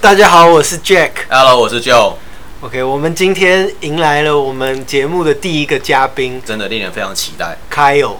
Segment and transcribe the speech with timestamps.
[0.00, 1.10] 大家好，我是 Jack。
[1.28, 2.14] Hello，我是 Joe。
[2.62, 7.58] OK，我们今天迎来了我们节目的第一个嘉宾，真的令人非常期待。
[7.70, 8.14] Kyle，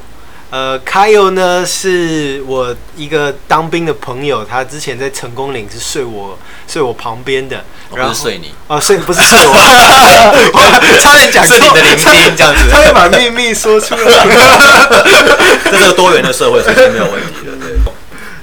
[0.50, 6.38] 呃，Kyle 呢是我一个当兵的朋友，他之前在成功岭是睡我
[6.68, 9.54] 睡我旁边的，然后不是睡你哦，睡不是睡我，
[10.52, 10.60] 我
[11.00, 14.04] 差点讲是 你的聆听这样子，差点把秘密说出来。
[15.64, 17.39] 在这个多元的社会，是没有问题的。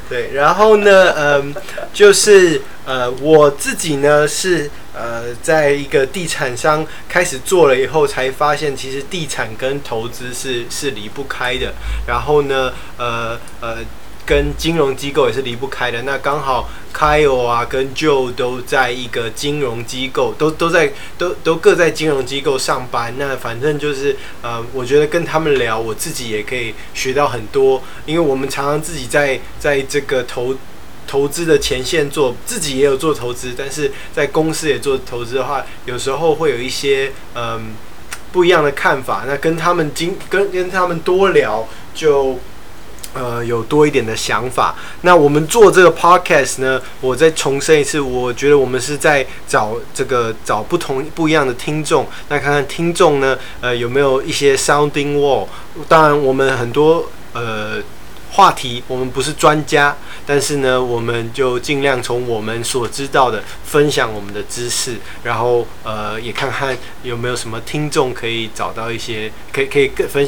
[0.09, 1.53] 对，然后呢，嗯，
[1.93, 11.73] 就是呃，我自己呢是呃，在一个地产商开始做了以后，才发现其实地产跟投资是是离不开的。
[12.07, 13.77] 然后呢，呃呃。
[14.27, 16.01] 跟金融机构也是离不开的。
[16.01, 23.13] 那刚好 Kyle 啊，跟 Joe 都在一个金融机构，都都在都都各在金融机构上班。
[23.17, 27.81] 那反正就是呃，我觉得跟他们聊，我自己也可以学到很多。
[28.05, 30.53] 因为我们常常自己在在这个投
[31.07, 37.73] 投资的前线做，自己也有做投资，但是在公司也做投资的话，有时候会有一些嗯、
[38.33, 39.23] 不一样的看法。
[39.25, 42.37] 那跟他们经跟跟他们多聊就。
[43.13, 44.75] 呃，有多一点的想法。
[45.01, 52.07] 那我们做这个 podcast 呢，我再重申一次，我觉得我们是在找这个找不同不一样的听众。
[52.29, 55.47] 那看看听众呢，呃，有没有一些 sounding wall？
[55.87, 57.81] 当然，我们很多呃。
[58.29, 59.95] 话题，我们不是专家，
[60.27, 70.27] 但是呢，我们就尽量从我们所知道的分享我们的知识，然后呃，也看看有没有什么听众可以找到一些，可以可以更分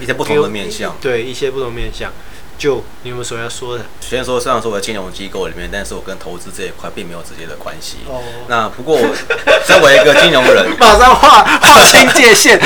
[0.00, 2.12] 一些不同的面向，对一些不同面向。
[2.60, 3.84] 就你有没有什么要说的？
[4.02, 7.96] 虽然说虽然说我在金融机构里面，但是我跟投资这一块并没有直接的关系。
[8.06, 8.20] 哦。
[8.48, 9.14] 那不过我
[9.66, 12.60] 身为一个金融人， 马上划划清界限。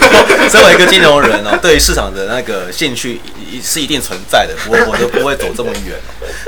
[0.50, 3.22] 身为一个金融人哦，对于市场的那个兴趣
[3.62, 5.98] 是一定存在的，我我都不会走这么远。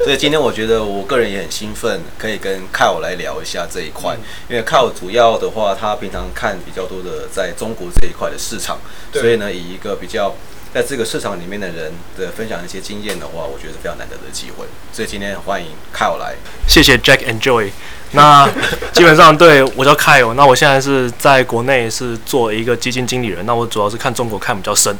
[0.04, 4.14] 所以今天我觉得我个人也很兴奋，可以跟 Kyle 来聊一下这一块。
[4.50, 8.78] 因为 Kyle 主要的话，他平常看比较多的在中国这一块的市场，
[9.14, 10.34] 所以呢，以一个比较。
[10.73, 14.67] 在这个市场里面的人的分享一些经验的话，我觉得是非常难得的机会。
[14.92, 16.36] 所以今天欢迎 Kyle 来，
[16.69, 17.70] 谢谢 Jack and Joy。
[18.12, 18.48] 那
[18.92, 23.46] 基本上对我叫 Kyle，那我现在是在国内是做一个基金经理人。
[23.46, 24.92] 那我主要是看中国看比较深。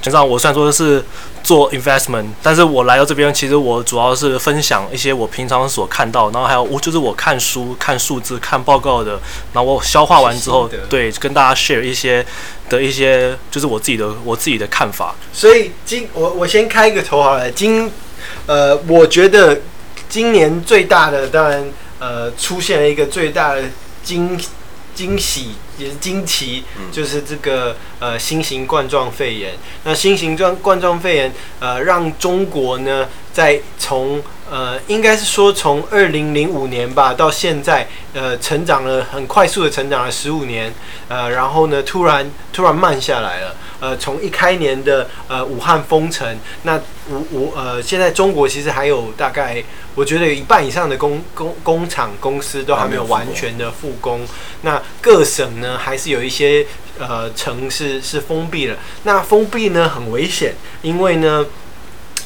[0.00, 1.04] 基本上我虽然说是
[1.44, 9.12] 做 investment，但是我来到这边，其实我主要是分享一些我平常所看到，然后还有我就是我看书、看数字、看报告的，
[9.52, 12.26] 然后我消化完之后，对，跟大家 share 一些
[12.68, 15.14] 的一些，就是我自己的我自己的看法。
[15.32, 17.88] 所以今我我先开一个头好了，今
[18.46, 19.60] 呃，我觉得
[20.08, 21.64] 今年最大的当然。
[21.98, 23.64] 呃，出现了一个最大的
[24.02, 24.38] 惊
[24.94, 29.54] 惊喜也是惊奇，就是这个呃新型冠状肺炎。
[29.84, 40.72] 那新型冠冠状肺炎呃，让中国呢，在从呃应该是说从二零零五年吧到现在呃成长了很快速的成长了十五年，
[41.08, 43.54] 呃，然后呢突然突然慢下来了。
[43.78, 46.26] 呃，从一开年的呃武汉封城，
[46.62, 46.80] 那
[47.10, 49.62] 武武呃，现在中国其实还有大概，
[49.94, 54.26] 我觉得有一半以上的工工工厂公司都还没有完全的复工。
[54.62, 56.66] 那各省呢，还是有一些
[56.98, 58.78] 呃城市是封闭了。
[59.02, 61.44] 那封闭呢很危险，因为呢。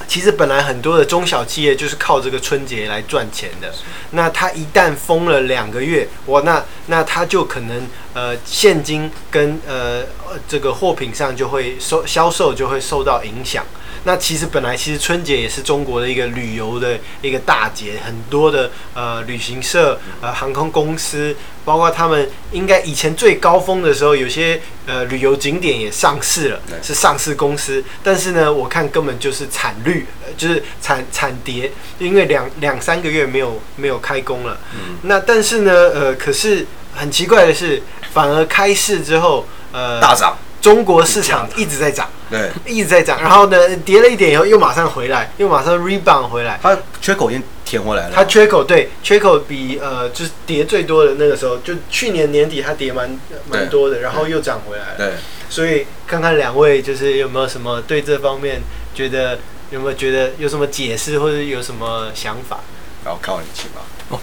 [0.09, 3.73] 其实本来很多的中小企业就是靠这个春节来赚钱的，
[4.11, 10.05] 那他一旦封了两个月，哇，那那他就可能呃现金跟呃
[10.49, 13.65] 这个货品上就会收销售就会受到影响。
[14.05, 27.85] 那其实本来其实春节也是中国的一个旅游的一个大节，很多的呃旅行社、呃航空公司，包括他们应该以前最高峰的时候，有些呃旅游景点也上市了，是上市公司。
[28.03, 30.07] 但是呢，我看根本就是惨绿，
[30.37, 34.59] 就是惨惨跌，因为两两三个月没有没有开工了。
[34.75, 34.97] 嗯。
[35.03, 37.83] 那但是呢，呃，可是很奇怪的是，
[38.13, 40.39] 反而开市之后，呃，大涨。
[40.61, 43.21] 中国市场一直在涨，对，一直在涨。
[43.21, 46.59] 然后呢，跌了一点以后，又马上回来，又马上 rebound 回来。
[46.63, 48.13] 它缺口已经填回来了。
[48.15, 53.19] 它缺口对，缺口比呃，就是跌最多的那个时候，就去年年底它跌蛮
[53.49, 54.95] 蛮多的，然后又涨回来了。
[54.99, 55.13] 对，
[55.49, 58.61] 所以看看两位就是有没有什么对这方面
[58.95, 59.39] 觉得
[59.71, 62.61] 有没有觉得有什么解释或者有什么想法？
[63.05, 63.81] 然后靠你去吧。
[64.11, 64.19] 哦，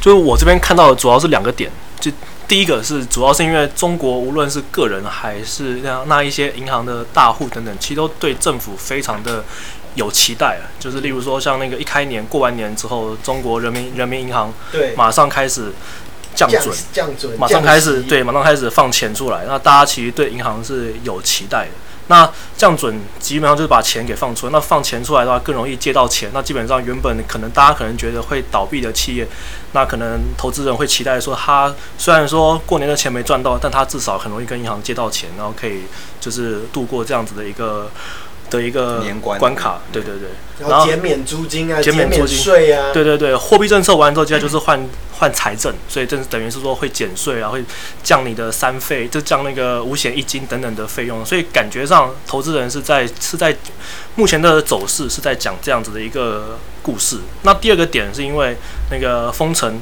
[0.00, 1.70] 就是我这边看到的主要是两个点，
[2.00, 2.10] 就。
[2.48, 9.44] 第一个是主要是因为中国无论是个人还是那那一些银行的大户等等，其实都对政府非常的
[9.94, 10.70] 有期待啊。
[10.78, 15.72] 就是例如说像那个一开年过完年之后，中国人民人民银行对马上开始
[16.34, 19.44] 降准，降准，马上开始对马上开始放钱出来。
[19.46, 21.85] 那大家其实对银行是有期待的。
[22.08, 26.30] 那降准基本上就是把钱给放出来，那放钱出来的话更容易借到钱。
[26.32, 29.26] 那基本上原本可能大家可能觉得会倒闭的企业，
[29.72, 35.82] 那可能投资人会期待说，他虽然说过年的钱没赚到，但他至少很容易跟银行借到钱，然后可以
[36.20, 37.90] 就是度过这样子的一个。
[38.50, 39.38] 的一个年关。
[39.38, 42.38] 关卡，对对对，然后减免租金啊，减免租金。
[42.38, 44.88] 税啊，对对对，货币政策完之后，接下来就是换
[45.18, 47.64] 换财政，所以这等于是说会减税啊，会
[48.02, 53.56] 降你的三费，就降那个五险一金等等的费用，所以感觉上投资人是在是在
[54.16, 57.20] 目前的走势是在讲这样子的一个故事。
[57.42, 58.56] 那第二个点是因为
[58.90, 59.80] 那个封城，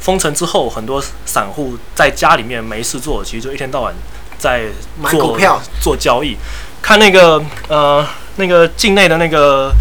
[0.00, 3.94] 封城之后，很多散户在家里面没事做，其实就一天到晚
[4.38, 4.64] 在
[5.02, 5.60] 做买股票。
[5.82, 6.36] 做交易。
[6.82, 8.06] 看那个呃，
[8.36, 9.72] 那个境内的那个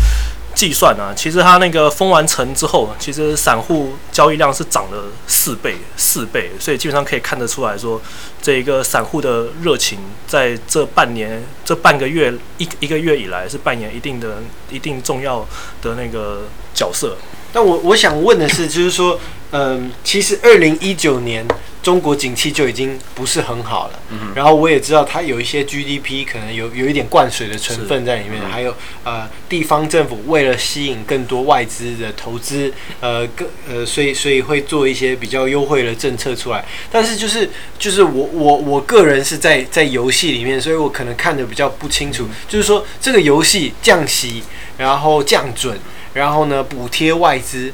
[0.54, 8.02] 计算啊，其实它那个封完城之后，其实散户交易量是涨了四倍，四倍，所以基本上可以看得出来说，
[8.42, 15.48] 这一个散户的热情在这半年、这半个月一一个月以来是扮演一定的、一定重要
[15.82, 16.44] 的那个
[16.74, 17.18] 角色。
[17.52, 19.20] 但我我想问的是，就是说，
[19.52, 21.46] 嗯，其实二零一九年。
[21.82, 28.76] 中国景气就已经不是很好了，嗯、然后我也知道它有一些 GDP 可能有有一点灌水的成分在里面，嗯、还有
[29.06, 36.66] 呃地方政府为了吸引更多外资的投资，呃更呃所以所以会做一些比较优惠的政策出来。
[36.92, 37.50] 但是就是
[37.80, 42.26] 就是我我我个人是在在游戏里面，所以我可能看的比较不清楚。
[42.26, 44.44] 嗯、就是说这个游戏降息，
[44.78, 45.80] 然后降准，
[46.14, 47.72] 然后呢补贴外资，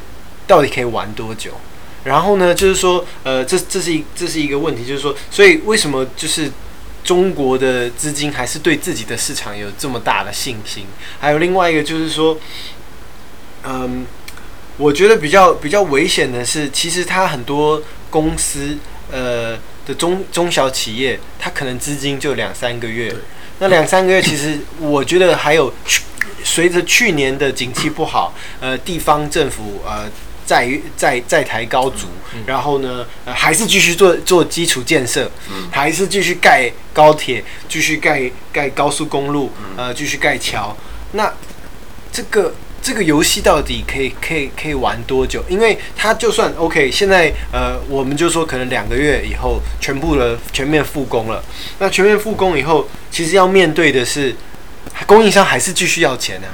[0.48, 1.52] 到底可以玩多久？
[2.04, 6.52] 然后呢，就是说，呃，这这是一这是一个问题，就是说，所以为什么就是
[7.04, 10.86] 中国的资金还是对自己的市场有这么大的信心？
[11.20, 12.38] 还有另外一个就是说，
[13.64, 14.06] 嗯，
[14.78, 17.82] 我觉得比较比较危险的是，其实它很多
[18.12, 18.78] 公司，
[19.12, 19.58] 呃
[19.88, 23.12] 的中中小企业，它可能资金就两三个月，
[23.58, 25.74] 那两三个月，其实我觉得还有
[26.44, 30.08] 随着去年的景气不好，呃，地方政府呃。
[30.46, 32.08] 在在在台高足，
[32.46, 35.30] 然后呢，呃，还是继续做做基础建设，
[35.72, 40.76] 还是继续盖高铁，继续盖盖高速公路，呃，继续盖桥。
[41.14, 41.34] 那
[42.12, 45.44] 这个这个游戏到底可以可以可以玩多久？
[45.50, 51.44] 因为它就算 OK，现在呃，我们就说可能两个月以后全部的全面复工了。
[51.80, 54.36] 那全面复工以后，其实要面对的是
[55.08, 56.48] 供应商还是继续要钱的。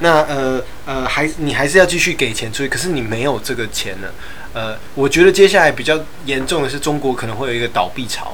[0.00, 4.10] 那呃呃还你还是要继续给钱出去，可是你没有这个钱了。
[4.54, 8.32] 呃，我觉得接下来比较严重的是中国可能会有一个倒闭潮，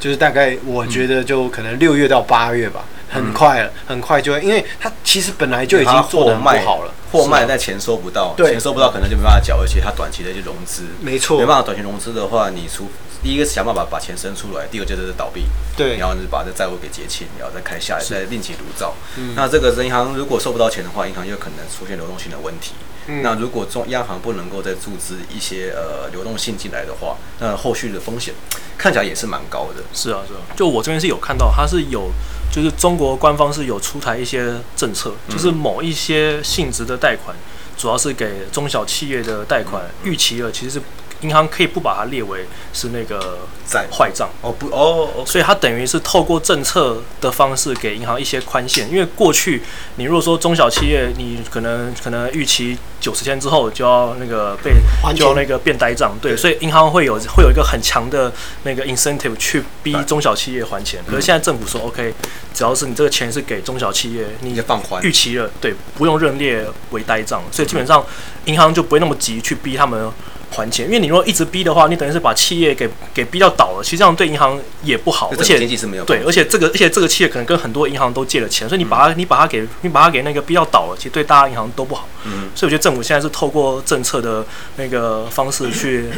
[0.00, 12.90] 就是大概我觉得就可能六月到八月吧，嗯、很快了，很快就会，因为它其实本来就已经做的不好了，货卖但钱收不到，对钱收不到可能就没办法缴，而且它短期的一些融资，没错，没办法短期融资的话，你出。
[13.22, 15.44] 第一个是想办法把钱生出来，第二就是倒闭，
[15.76, 18.94] 对，然后就是把这债务给结清，然后再开下来，再另起炉灶。
[19.16, 22.72] 嗯、那这个银行如果收不到钱的话，银行就可能出现流动性的问题。
[23.06, 28.34] 嗯、那如果中央行不能够再注资一些呃流动性进来的话，那后续的风险
[28.76, 29.82] 看起来也是蛮高的。
[29.94, 30.40] 是啊，是啊。
[30.56, 32.10] 就我这边是有看到，它是有，
[32.52, 37.36] 就是中国官方是有出台一些政策，就是某一些性质的贷款，
[37.76, 40.82] 主要是给中小企业的贷款，预期了其实是。
[41.22, 45.26] 银行可以不把它列为是那个债坏账哦不哦，okay.
[45.26, 48.90] 所以它等于是透过政策的方式给银行一些宽限。
[48.90, 49.62] 因为过去
[49.96, 54.72] 你如果说中小企业，你可能可能逾期九十天之后就要那个被
[55.14, 58.32] 就要那个变呆账，对，所以银行会有会有一个很强的
[58.64, 61.00] 那个 incentive 去逼中小企业还钱。
[61.08, 62.12] 可是现在政府说 OK，
[62.52, 68.04] 只要是你这个钱是给中小企业，你放宽逾期了，对，不用认列为呆账，所以基本上
[68.46, 70.10] 银行就不会那么急去逼他们。
[70.52, 82.06] 还钱，因为你如果一直逼的话，你等于是把企业给给逼到倒了，其实这样对银行也不好，而且经济是没有对，而且这个而且这个企业可能跟很多银行都借了钱，所以你把它你把它给你把它给那个逼到倒了，其实对大家银行都不好。
[82.24, 84.44] 嗯，所以我觉得政府现在是透过政策的
[84.76, 86.08] 那个方式去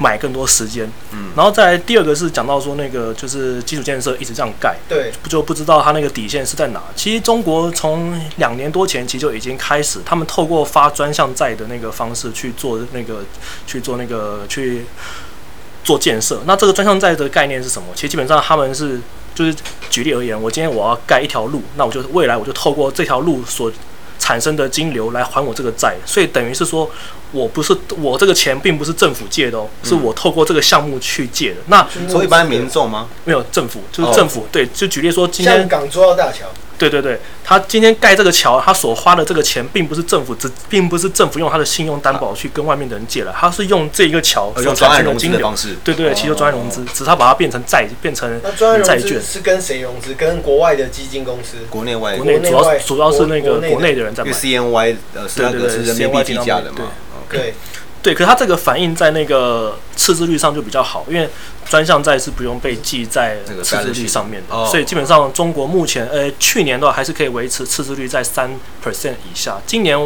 [0.00, 0.90] 买更多时间。
[1.12, 6.80] 嗯，然后再来第二个是讲到说那个就是基础建设一直这样盖，对，不就不知道它那个底线是在哪？
[6.96, 13.22] 其实中国从两年多前其实就已经开始，他们透过发专项债的那个方式去做那个
[13.66, 13.78] 去。
[13.80, 14.84] 做那个去
[15.82, 17.88] 做建设，那这个专项债的概念是什么？
[17.94, 19.00] 其实基本上他们是
[19.34, 19.56] 就是
[19.88, 23.72] 举例而言，我今天我要盖一条路，那我就未来我就透过这条路所
[24.18, 26.88] 产生的金流来还我这个债，所以等于是说
[27.32, 31.56] 我不是我这个钱并不是政府借的哦，是我透过这个项目去借的。
[31.66, 33.08] 那所以一般民众吗？
[33.24, 34.46] 没有政府，就是政府。
[34.50, 36.46] 对，就举例说今天港珠澳大桥。
[36.78, 48.40] 对对对，他今天盖这个桥，他所花的这个钱，并不是政府只，并不是政府用他的信用担保去跟外面的人借了，他是用这一个桥用专案融资的方式，对对，其实专案融资，只是他把它变成债，变成
[48.82, 49.20] 债券。
[49.20, 50.14] 是跟谁融资？
[50.14, 54.32] 跟国外的基金公司，国内外，国内主要主要是那个国内的人在买。
[54.32, 56.90] CNY 呃，是那个是人民币计价的嘛？
[57.30, 57.54] 对。
[58.02, 61.28] 对，可是它这个反映在那个赤字率上就比较好，因为
[61.68, 68.50] 专项债是不用被记在赤字率上面的，所以基本上中国目前呃去年的话还是可以维持赤字率在三
[68.82, 69.60] percent 以下。
[69.66, 69.98] 今年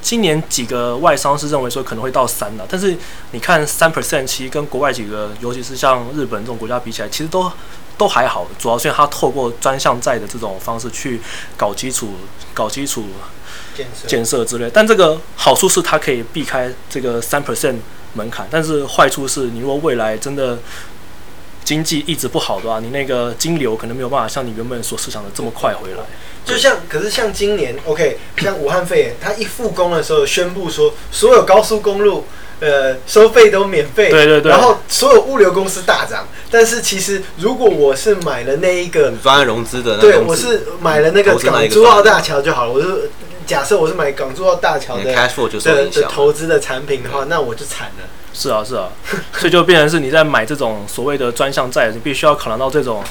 [0.00, 2.96] 今年几个外商是认为说可能会到三了，但是
[3.32, 7.52] 你看三 percent 其实跟国外几个，尤其是像日本这种国家比起来，其实都
[7.98, 8.46] 都还好。
[8.58, 11.20] 主要是因为它透过专项债的这种方式去
[11.58, 12.14] 搞基础，
[12.54, 13.04] 搞基础。
[14.06, 17.76] 建设之类，但这个好处是它可以避开这个三 percent
[18.14, 20.58] 门槛，但是坏处是你如果未来真的
[21.64, 25.98] 经济一直不好的话，你那个金流可能没有办法像你原本所设想的这么快回来。
[26.44, 32.26] 就像，可是像今年，OK，像武汉肺炎，它一复工的时候宣布说，所有高速公路
[32.58, 43.10] 呃收费都免费，对对对，然后所有物流公司大涨，但是其实如果我是买了那一个专案融资的，对，我是买了那个港珠澳大桥就好了，我是。
[43.46, 48.08] 假设我是买港珠澳大桥的的的投资的产品的话，那我就惨了。
[48.34, 48.88] 是啊，是啊，
[49.34, 53.04] 所以就变成是你在买这种所谓的专项债，你必须要考量到这种。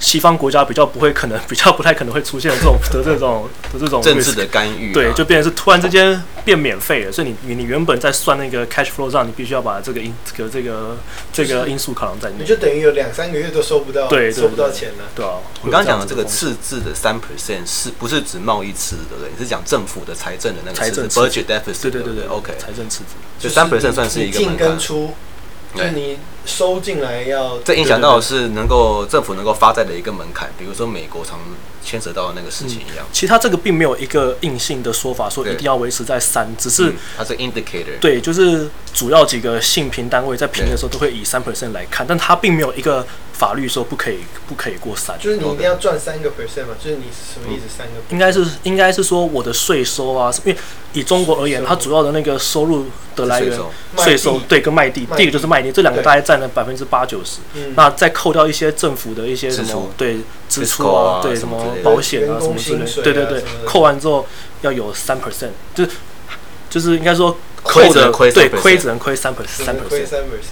[0.00, 10.96] 西方国家比较不会可能，比较不太可能会出现这种的这种 的这种政治的干预，对，就变成是突然之间变免费了，所以你你你原本在算那个 cash flow 上，你必须要把这个因这个这个
[11.32, 15.04] 这个因素考量在内，你就等于有两三个月都收不到，对，收不到钱了。
[15.14, 19.30] 对啊，我刚刚讲的这个赤字的三 percent 是不是指贸易赤字，对不对？
[19.36, 24.78] 你是讲政府的财政的那个财政 budget deficit，对对对对，OK，财政赤字，就三 percent 算是一个门槛。
[25.76, 31.38] 就是你收进来要，这影响到的是能够政府能够发债的一个门槛，比如说美国常
[31.84, 33.06] 牵扯到的那个事情一样。
[33.12, 37.98] 其实它这个并没有一个硬性的说法，说一定要维持在三，只是它是 indicator。
[38.00, 43.06] 对，就是主要几个性评单位在评的时候都会以三 percent 来看，但它并没有一个。
[43.38, 44.18] 法律说不可以，
[44.48, 46.74] 不可以过三，就是你一定要赚三个 percent 嘛？
[46.82, 47.62] 就是你什么意思？
[47.78, 47.92] 三个？
[48.10, 50.58] 应该是应该是说我的税收啊，因为
[50.92, 53.56] 以中国而言，它主要的那个收入的来源，
[53.96, 57.38] 税收对，跟卖地，第一个就是卖地，这两个大概占了百分之八九十。
[57.76, 60.16] 那再扣掉一些政府的一些什么对
[60.48, 64.26] 支出啊，对什么保险啊什么之类，对对对，扣完之后
[64.62, 65.90] 要有三 percent，就是
[66.68, 67.36] 就是应该说。
[67.68, 70.06] 亏只能亏对，亏只能亏三 percent，三 percent，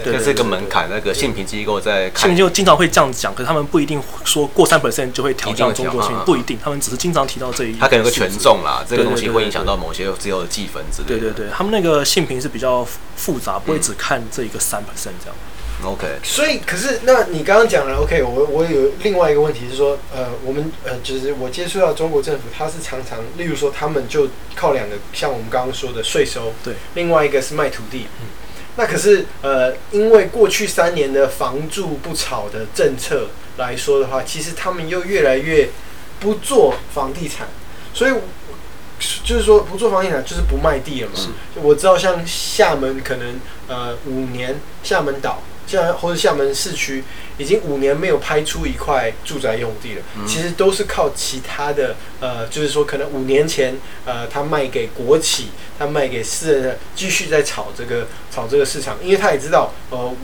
[0.04, 0.88] 这是一个门槛。
[0.90, 7.76] 那个信评机构在信评机构经常会这样讲，可是他们不一定说过三 percent 就会调降中国信评，不一定，他们只是经常提到这一。
[7.76, 11.20] 他可能有个权重啦，这个东西会影响到某些之后的计分之类的。
[11.20, 15.34] 对对对，他们那个信评是比较复杂，不会只看这一个三 percent 这样。
[15.84, 28.26] OK，所以可是那你刚刚讲了，OK，我我有另外一个问题是说，呃，我们呃就是我接触到中国政府，他是常常，例如说他们就靠两个，像我们刚刚说的税收，对，另外一个是卖土地，嗯，
[28.76, 33.28] 那可是呃，因为过去三年的房住不炒的政策
[33.58, 35.68] 来说的话，其实他们又越来越
[36.18, 37.48] 不做房地产，
[37.92, 38.12] 所以
[39.22, 41.14] 就是说不做房地产就是不卖地了嘛。
[41.14, 41.28] 是，
[41.60, 45.42] 我知道像厦门可能呃五年厦门岛。
[45.66, 47.02] 像或者厦门市区
[47.38, 60.14] 已经五年没有拍出一块住宅用地了，嗯、其实都是靠其他的呃，就是说可能五年前呃，他卖给国企，他卖给私人的，继续在炒这个炒这个市场，因为他也知道呃，我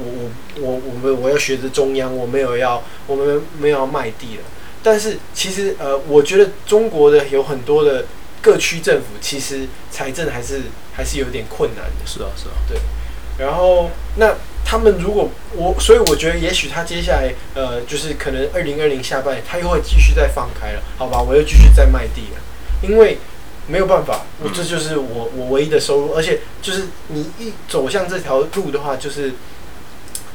[0.60, 4.44] 我我我们我要学着中央，我没有要我们没有要卖地了。
[4.82, 8.06] 但是其实呃，我觉得中国的有很多的
[8.40, 10.62] 各区政府其实财政还是
[10.94, 12.06] 还是有点困难的。
[12.06, 12.78] 是啊，是啊，对。
[13.44, 14.36] 然后那。
[14.72, 21.20] 他们如果我，所以我觉得也许他接下来，呃，就是可能二零二零下半年他又会继续再放开了，好吧？
[21.20, 22.40] 我又继续再卖地了，
[22.80, 23.18] 因为
[23.66, 29.34] 没有办法，我这就是我我唯一的收入，而且就是你一走向这条路的话，就是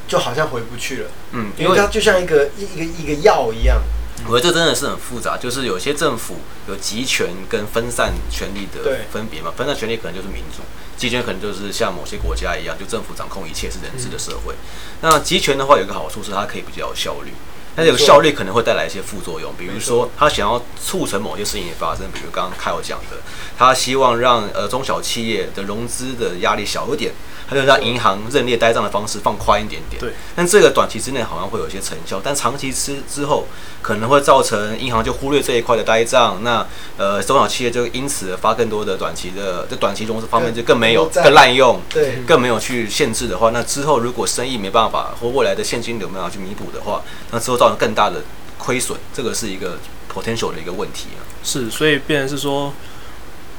[0.06, 3.82] 就好像回不去了，嗯，因为它就像一个一一个一个药一样。
[4.28, 6.36] 我觉得这真的是很复杂，就是有些政府
[6.68, 10.62] 有集权跟分散权力的分别嘛，分散权力可能就是民主。
[10.98, 14.54] 集权可能就是像某些国家一样，就政府掌控一切是人治的社会。
[15.00, 17.32] 那集权的话，有一个好处是它可以比较有效率，
[17.76, 23.18] 但是有效率可能会带来一些副作用，比如说他想要促成某些事情的发生，比如刚刚凯有讲的，
[23.56, 27.12] 他希望让呃中小企业的融资的压力小一点。
[27.48, 30.12] 他就让银行认列呆账的方式放宽一点点，对。
[30.36, 33.46] 但这个短期之内好像会有一些成效，但长期之之后
[33.80, 36.66] 可能会造成银行就忽略这一块的呆账，那
[36.98, 48.22] 呃中小企业就因此发更多的短期的，在短期融资方面就更没有更滥用，对，更没有去限制的话，那之后如果生意没办法或未来的现金流没办法去弥补的话，那之后造成更大的
[48.58, 49.78] 亏损，这个是一个
[50.12, 51.24] potential 的一个问题啊。
[51.42, 52.74] 是，所以变成是说，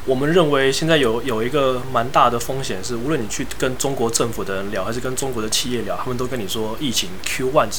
[0.09, 7.69] 我们认为现在有有一个蛮大的风险是，无论你去跟中国政府的人聊，还是跟中国的企业聊，他们都跟你说疫情 Q one。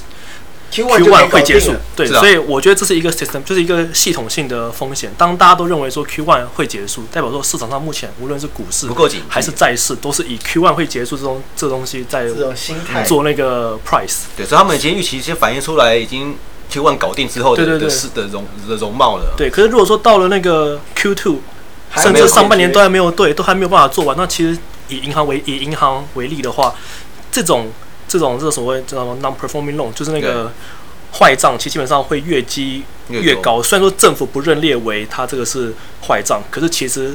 [0.70, 5.10] Q one 会结束，对，啊、所以我觉得这是一个 system，就是一个系统性的风险。
[5.18, 12.28] 当大家都认为说 Q one 会结束，代表说市场上目前无论是股市不够紧还是债市，都是以 Q one 会结束这种这东西在
[13.04, 14.26] 做那个 price。
[14.37, 16.37] 对，所以他们已经预期，先反映出来已经
[16.70, 19.34] Q one 搞定之后的的的容的容貌了。
[19.37, 21.40] 对，可是如果说到了那个 Q two，
[21.97, 26.75] 甚至上半年都还没有对，都还没有办法做完，那其实以银行为以银行为例的话，
[27.32, 27.70] 这种
[28.06, 30.52] 这种这所谓叫什么 non-performing loan，就是那个。
[31.12, 35.75] 坏账其实基本上会越积越高，虽然说政府不认列为它这个是
[36.06, 37.12] 坏账，可是其实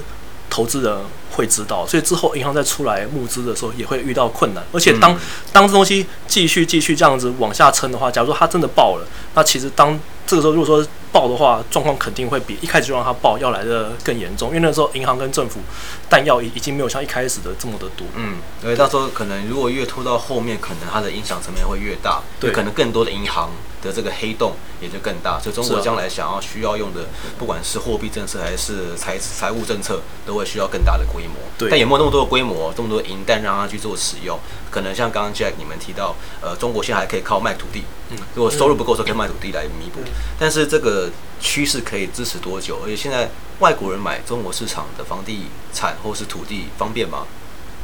[0.49, 0.93] 投资人
[1.31, 4.61] 会知道，所以之后银行再出来募资的时候也会遇到困难。
[4.73, 5.17] 而且当
[5.53, 15.61] 当这东西继续继续这样子往下撑的话，假如说它真的爆了，那其实当这个时候如果说爆的话，状况肯定会比一开始就让它爆要来的更严重，因为那时候银行跟政府
[16.09, 18.05] 弹药已已经没有像一开始的这么的多。
[18.15, 23.49] 嗯，所以到时候可能如果越拖到后面，可能它的影响层面会越大，对，可能更多的银行。
[23.85, 27.01] 的这个黑洞也就更大，所以中国将来想要需要用的，
[27.37, 31.35] 不管是货币政策还是财财务政策，都会需要更大的规模。
[31.55, 34.39] 对，但也没有那么多的规模，这么多银弹让它去做使用？
[34.71, 39.99] 可能像刚刚 Jack 你们提到，呃，中国现在还可以靠卖土地，嗯，如果收入不够的时候可以卖土地来弥补。
[40.39, 41.04] 但是这个
[41.39, 42.79] 趋势可以支持多久？
[42.83, 47.25] 而且现在外国人买中国市场的房地产或是土地方便吗？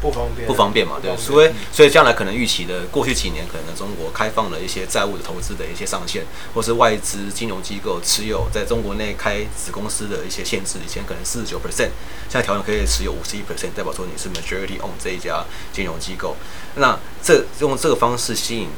[0.01, 0.97] 不方便，不方便嘛？
[0.99, 6.25] 对，所以所以将来可能预期的过去几年，可能中国开放了一些债务的投资的一些上限，
[6.55, 10.79] 或是外资金融机构持有在中国内开子公司的一些限制。
[10.83, 11.91] 以前可能四十九 percent，
[12.27, 16.35] 现在调整可以持有五十一 percent，代表说你是 majority own 这一家金融机构。
[16.77, 18.69] 那这用这个方式吸引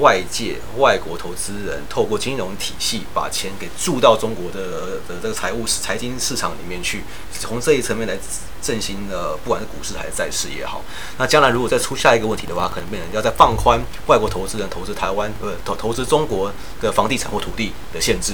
[0.00, 7.02] 外界外国投资人，透过金融体系把钱给注到中国的的这个财务财经市场里面去，
[7.38, 8.18] 从这一层面来。
[8.64, 10.80] 振兴的，不管是股市还是债市也好，
[11.18, 18.32] 那将来如果再出下一个问题的话，可能变成要再放宽外国投资人投资台湾呃投投资中国的房地产或土地的限制，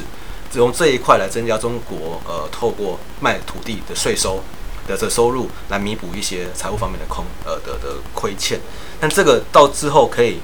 [0.52, 4.40] 从这一块来增加中国呃透过卖土地的税收
[4.86, 8.60] 的这收入来弥补一些财务方面的空呃的的亏欠，
[9.00, 10.38] 但这个到之后可以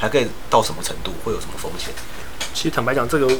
[0.00, 1.94] 还可以到什么程度，会有什么风险？
[2.52, 3.30] 其实坦白讲，这个。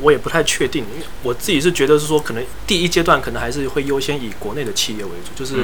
[0.00, 5.56] 我也不太确定，因为我自己是觉得是说，可能第一阶段可能还是会优先以国内的企业为主，就是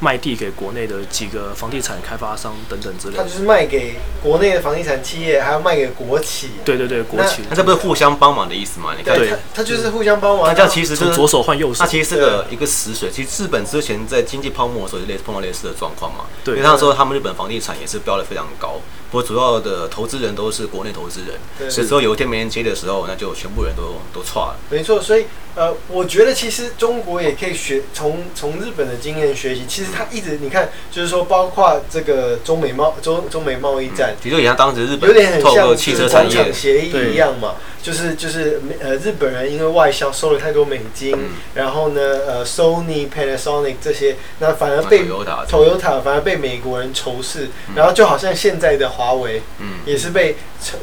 [0.00, 3.22] 卖地给国内的几个房地产开发商等等之类的。
[3.22, 6.50] 他就是卖给国内的房地产企业，还要卖给国企。
[6.64, 7.42] 对对对，国企。
[7.48, 8.92] 那这不是互相帮忙的意思吗？
[8.98, 10.48] 你看，对，他就是互相帮忙。
[10.48, 11.84] 那这样其实是左手换右手。
[11.84, 13.08] 那其实是个一个死水。
[13.08, 16.24] 其实日本之前在经济泡沫的时候，就类似碰到类似的状况嘛。
[16.42, 16.56] 对。
[16.56, 24.56] 因为那时候他们日本房地产也是飙得非常高，不过主要的投资人都是国内投资人，所以说有一天没人接的时候，那就全部人都都错了。
[24.68, 29.64] 没错，所以呃，我觉得其实中国也可以学从从日本的经验学习。
[29.68, 37.54] 其实他一直你看，就是说，包括这个中美贸中中美贸易战，其实也像当时日本有点很像汽车产业协议一样嘛。
[37.86, 50.34] 就是就是呃日本人因为外销收了太多美金，嗯、然后呢呃 Sony、Panasonic 这些，那反而被 Toyota 反而被美国人仇视，嗯、然后就好像现在的华为，嗯，也是被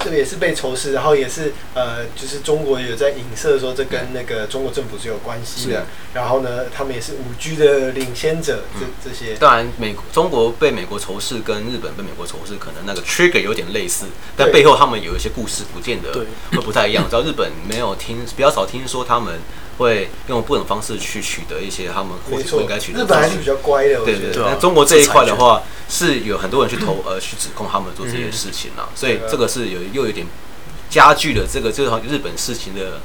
[0.01, 9.35] 这个也是被仇视，然后也是呃就是中国有在影射说这跟那个中国政府是有关系的，然后呢他们也是五 G 的领先者，这、嗯、这些。
[9.35, 14.05] 当然美中国被美国仇视跟日本被美国仇视可能那个 trigger 有点类似，
[14.37, 16.92] 但背后他们有一些故事不见得会不太一样。
[17.01, 19.39] 知道日本没有听比较少听说他们
[19.77, 22.99] 会用不同方式去取得一些他们或者不应该取得。
[22.99, 24.43] 日本还是比较乖的，对对对。
[24.43, 30.27] 那中国这一块的话，是有很多人去投呃去指控他们做这些事情啦，所以这个是有又有点
[30.89, 33.01] 加剧了这个这个日本事情的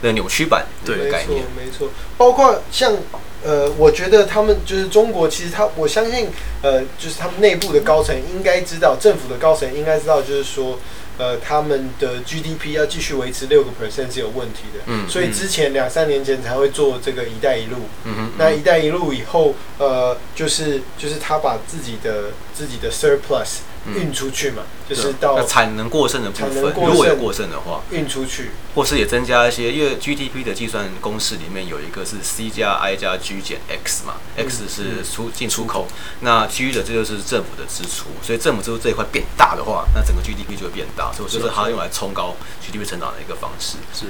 [0.00, 1.44] 的扭曲版的概念。
[1.56, 2.96] 没错，包括像
[3.42, 6.28] 呃，我觉得他们就是中国，其实他我相信
[6.62, 10.78] 呃，就是他们内部的高层应该知道，政府的高层应该知道，就是说。
[11.22, 23.58] 呃，他们的 GDP 要继续维持六个 percent 是有问题的，嗯，所以之前两三年前才会做这个“一带一路”，嗯哼，那“一带一路”以后，呃，就是就是他把自己的自己的 surplus。
[23.86, 35.88] 运出去嘛，就是到产能过剩的部分，如果有过剩的话，运出去，或是也增加一些，因为 GDP 的计算公式里面有一个是 C 加 I 加 G 减 X 嘛，X 是出进出口，
[36.20, 43.78] 那 G 的这就是政府的支出，所以政府支出这一块变大的话，那整个 GDP 就会变大，所以就是它用来冲高 GDP 成长的一个方式。
[43.92, 44.06] 是，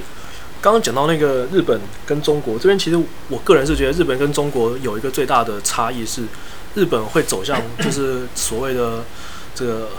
[0.61, 6.25] 刚刚讲到那个日本跟中国这边，其实我个人是觉得日本跟中国有一个最大的差异是，
[6.75, 9.03] 日本会走向就是所谓的。
[9.55, 9.89] 这个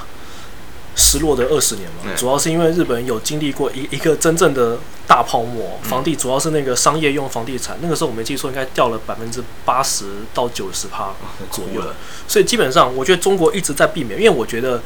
[0.96, 11.12] 失落的二十年嘛，主要是因为日本有经历过一一个真正的大泡沫，房地主要是那个商业用房地产，那个时候我没记错，应该掉了百分之八十到九十趴
[11.50, 11.82] 左右，
[12.28, 14.80] 所以基本上我觉得中国一直在避免，因为我觉得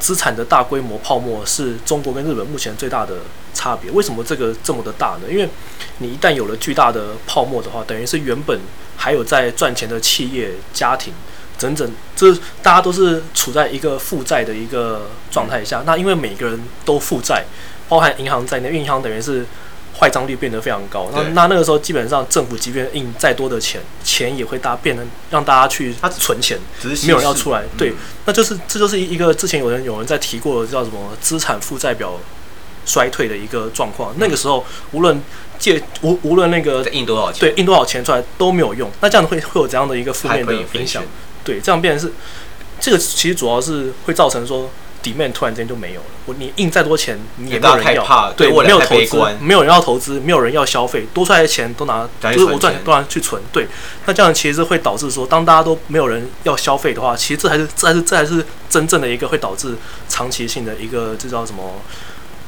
[0.00, 3.18] 资产的大规模泡沫是中国跟日本目前最大的
[3.54, 3.88] 差别。
[3.92, 5.28] 为什么这个这么的大呢？
[5.30, 5.48] 因为
[5.98, 8.60] 你一旦有了巨大的泡沫的话，等于是原本
[8.96, 11.14] 还有在赚钱的企业家庭。
[11.58, 15.82] 整整，就是大家都是处在一个负债的一个状态下。
[15.86, 17.44] 那因为每个人都负债，
[17.88, 19.46] 包含银行在内，银行等于是
[19.98, 21.08] 坏账率变得非常高。
[21.14, 27.62] 那那那个时候，基本上政府即便印再多的钱，钱也会大变成让大家去存钱，没有人要出来。
[27.78, 27.94] 对，
[28.26, 32.20] 那就是这就是一个之前有人有人在提过的叫什么资产负债表
[32.84, 34.14] 衰退的一个状况。
[34.18, 35.22] 那个时候无论
[35.58, 38.90] 借无无论那个印多少钱，对，印多少钱出来都没有用。
[39.00, 41.02] 那这样会会有怎样的一个负面的影响？
[41.46, 42.14] 对，这样变成是，
[42.78, 44.68] 这个其实主要是会造成说
[45.02, 46.06] ，demand 突然间就没有了。
[46.26, 48.34] 我你印再多钱，你也没有人要。
[48.36, 53.40] 对，没有投资，没有人要投资，没有人要消费，多出来的钱都拿，就是我赚钱都拿去存。
[53.52, 53.68] 对，
[54.04, 59.76] 那这样其实会导致说，当大家都没有人要消费的话，其实这还是这还是这还是真正的一个会导致
[60.08, 61.80] 长期性的一个这叫什么？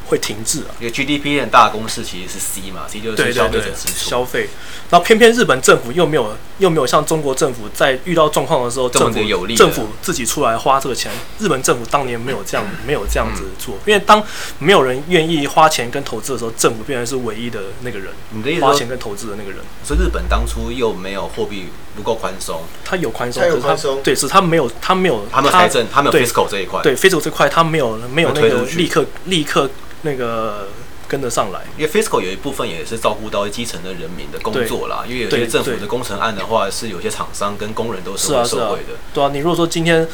[0.09, 0.75] 会停滞啊！
[0.81, 4.11] 因为 GDP 很大的公式其实是 C 嘛，C 就是消费者支出。
[4.11, 4.49] 消费，
[4.91, 11.13] 然后偏偏日本政府又没有又没有像中国政府在遇到状况的时候，政府有利，政府自己出来花这个钱。
[11.39, 14.23] 日本政府当年没有这样 没有这样子做，因为当
[14.59, 18.09] 没有人愿意花钱跟投资的时候，政府变成是唯一的那个人。
[18.31, 19.61] 你的意思花钱跟投资的那个人。
[19.85, 21.67] 所以日本当初又没有货币
[21.99, 29.69] 不够宽松，他有宽松，有宽松，对，是他没有他没有他们财政，他没有 fiscal 这一块，对 fiscal 这块他没有没有那个立刻立刻。
[30.03, 30.69] 那个
[31.09, 35.03] 跟得上来，因为 fiscal 有一部分也是照顾到基层的人民的工作啦。
[35.09, 38.95] 因为有些政府的工程案的话，是有些厂商跟工人都是会受惠的。
[39.13, 40.07] 对啊，你如果说今天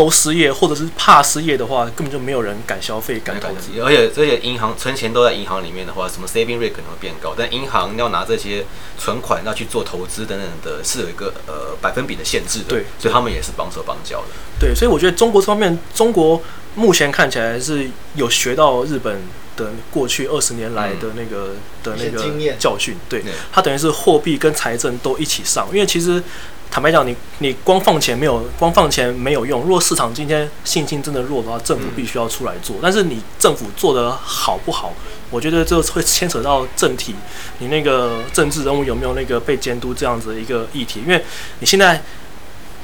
[0.00, 3.78] 都失业，或者是怕失业的话，根本就没有人敢消费、敢投资。
[3.82, 8.64] 而且这些银行存钱都在银行里面的话，什么 saving rate 可能会变高，但银行要拿这些
[8.98, 12.64] 存款要去做投资等等的，是有一个呃百分比的限制的。
[12.70, 14.28] 对，所以他们也是帮手帮脚的。
[14.58, 16.40] 对，所以我觉得中国这方面，中国。
[16.76, 19.22] 目前看起来是有学到日本
[19.56, 26.22] 的过去二十年来的那个、嗯、的那个经验教训，对，它等于是货币跟财政都一起上，因为其实
[26.70, 34.94] 坦白讲，你你光放钱没有光放钱没有用，如果市场今天信心真的弱的话，政府必须要出来做，但是你政府做的好不好，
[35.30, 37.14] 我觉得这会牵扯到政体，
[37.58, 41.24] 你那个政治人物有没有那个被监督这样子的一个议题，因为
[41.58, 42.00] 你现在。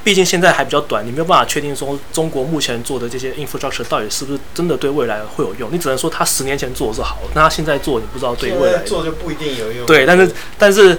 [0.05, 5.68] 毕竟现在还比较短，你没有办法确定说中国目前做的这些 infrastructure 到底是不是真的对未来会有用。
[5.72, 9.85] 你只能说他十年前做的是好，那他现在做你不知道对未来做就不一定有用。
[9.85, 10.96] 对，但是但是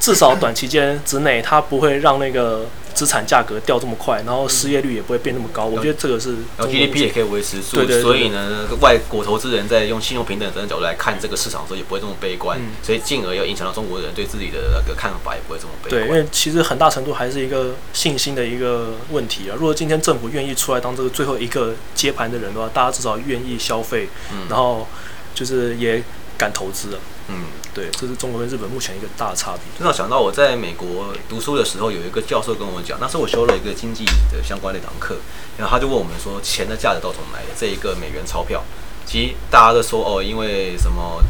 [0.00, 2.66] 至少短期间之内，它不会让那个。
[2.94, 6.32] 资产价格掉这么快，然后失业率也不会变那么高，我觉得这个是。
[6.56, 16.02] 然后 GDP 也可以维持住，所以呢，外国投资人在用信用平等的角度来看这个市场的时候，也不会这么悲观，嗯、所以进而要影响到中国人对自己的那个看法，也不会这么悲观。
[16.02, 19.54] 对，因为其实很大程度还是一个信心的一个问题啊。
[19.56, 24.88] 如果今天政府愿意出来当这个最后一个接盘的人的话，大家至少愿意消费，嗯、然后
[25.32, 26.02] 就是也
[26.36, 26.98] 敢投资了。
[27.28, 29.62] 嗯，对，这是中国跟日本目前一个大差别。
[29.78, 35.16] 真的想到我在美国读书的时候，有一个教授跟我讲，那时候我修了一个经济的相关的堂课，
[35.58, 37.44] 然后他就问我们说，钱的价值到从哪来？
[37.54, 38.64] 这一个美元钞票，
[39.04, 41.22] 其实大家都说哦，因为什么？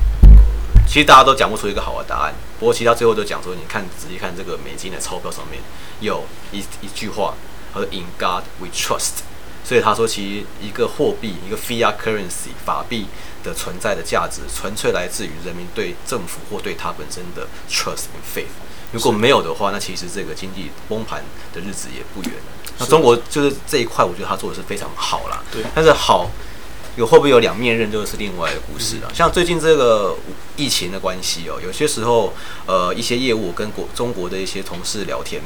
[0.87, 2.33] 其实大家都讲不出一个好的答案。
[2.59, 5.61] 不过其实他最后都讲说，你看仔细看这个美金的钞票上面
[6.01, 7.35] 有一一句话，
[7.75, 9.27] 他说 “In God we trust”。
[9.65, 13.07] 所以他说，其实一个货币，一个 fiat currency 法币
[13.43, 18.55] 的存在的价值，纯粹来自于人民对政府或对它本身的 trust and faith。
[18.93, 21.23] 如果没有的话，那其实这个经济崩盘
[21.53, 22.33] 的日子也不远。
[22.79, 25.43] 那中国就是这一块，我觉得他做的是非常好啦。
[25.53, 25.63] 对。
[25.75, 26.31] 但是好，
[26.97, 29.13] 有会不会有两面刃，就是另外的故事了。
[29.15, 30.17] 像最近这个
[30.57, 32.33] 疫情的关系哦，有些时候，
[32.67, 35.43] 呃，一些业务跟国中国的一些同事聊天，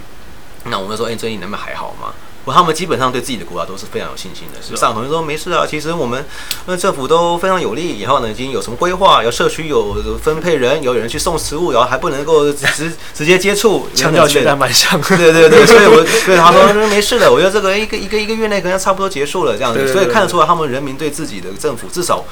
[0.66, 2.14] 那我们说，哎，最近你们还好吗？
[2.44, 4.60] 不，他们基本上对自己的国家都是非常有信心的。
[4.60, 6.24] 是上同学说没事啊，其实我们
[6.66, 15.00] 那政府都非常有利，以后呢已经有什么规划，有社区有分配人，有人去送食物，然后还不能够直直接接触， 强调学的蛮像。
[15.02, 22.24] 对对对， 所以我对他说没事的，我觉得这个一个一个一个月内可能差不多结束了这样子，所以看得出来他们人民对自己的政府至少，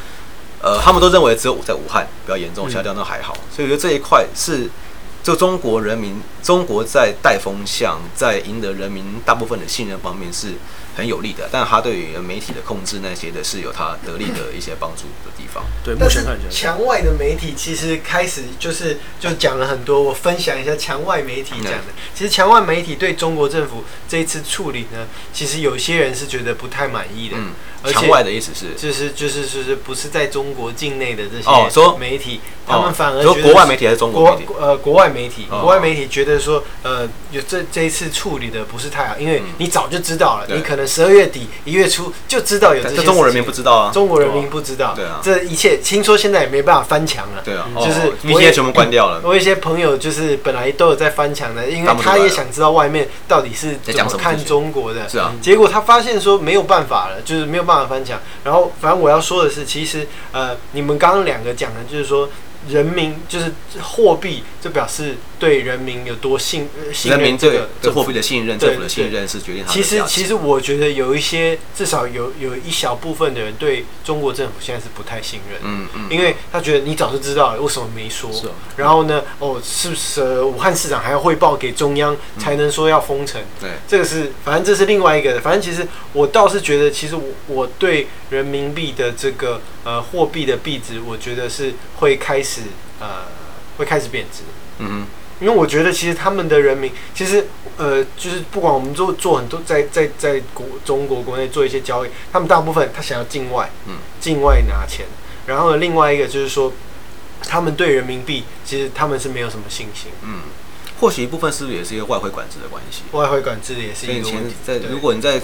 [0.60, 4.68] 呃，他们都认为只有在武汉比较严重，其他地方都还好，所以我觉得这一块是。
[5.22, 10.54] 就中国人民，中国在带风向，在赢得人民大部分的信任方面是
[10.96, 15.64] 很有利的，但他对于媒体的控制那些的是有他得力的一些帮助的地方。
[15.85, 21.92] 对，目但是前看起来墙外的媒体其实开始就是就讲了很多，我分享一下墙外媒体讲的。
[22.14, 27.37] 其实墙外媒体对中国政府这一次处理呢，其实有些人是觉得不太满意的。
[27.84, 28.74] 墙外的意思是？
[28.76, 34.52] 就是就是就是不是在中国境内的这哦说些媒体，他们反而说国外媒体还是中国国媒体？
[34.60, 35.60] 呃国外媒体，哦。
[35.60, 39.54] 国外媒体觉得说呃有这这一次处理的不是太好，因为嗯。
[39.58, 40.56] 你早就知道了，对。
[40.56, 43.90] 你可能十二月底一月初就知道有这些但这中国人民不知道啊。
[43.92, 45.20] 中国人民不知道，对啊。
[45.22, 49.20] 这一切听说现在也没办法翻墙了，对啊，就是哦因为我也现在全部关掉了。
[49.24, 55.32] 我有一些朋友就是本来都有在翻墙的，因为他也想知道外面到底是怎么看中国的，是啊。
[55.40, 58.20] 结果他发现说没有办法了，就是没有办法翻墙。
[58.44, 62.28] 然后反正我要说的是，其实呃，你们刚刚两个讲的就是说。
[62.68, 78.31] 人民就是货币，就表示对人民有多信呃信人民对任这个对货币的信任，对政府的信任是决定其实，其实我觉得有一些，至少有有一小部分的人对中国政府现在是不太信任，嗯嗯，因为他觉得你早就知道了，为什么没说？
[78.76, 83.40] 然后呢，哦，是不是、呃武汉市长还要汇报给中央才能说要封城？
[83.59, 85.40] 对，这个是，反正这是另外一个的。
[85.40, 92.62] 反正其实我倒是觉得，其实我我对人民币的这个呃货币的币值，我觉得是会开始
[92.98, 93.24] 呃
[93.79, 94.42] 会开始贬值。
[94.79, 95.07] 嗯哼，
[95.40, 105.07] 因为我觉得其实他们的人民，其实呃，就是不管我们做做很多在在在国中国国内做一些交易，他们大部分他想要境外，嗯，境外拿钱。
[105.46, 106.72] 然后呢，另外一个就是说，
[107.42, 110.12] 他们对人民币其实他们是没有什么信心。
[110.22, 110.42] 嗯，
[111.00, 113.03] 或许一部分是不是也是一个外汇管制的关系？
[113.12, 114.55] 外汇管制也是一个问题。
[114.64, 115.40] 在如果你在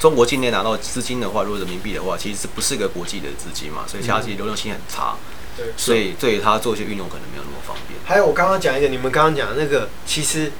[0.00, 3.84] 中国境内拿到资金的话，如果人民币的话，其实是不是一个国际的资金嘛？
[3.86, 5.14] 所以其他其实流动性很差，
[5.56, 7.98] 对，所以对于它做一些运用可能没有那么方便。
[8.04, 10.52] 还有我刚刚讲一个，你们刚刚讲的那个，其实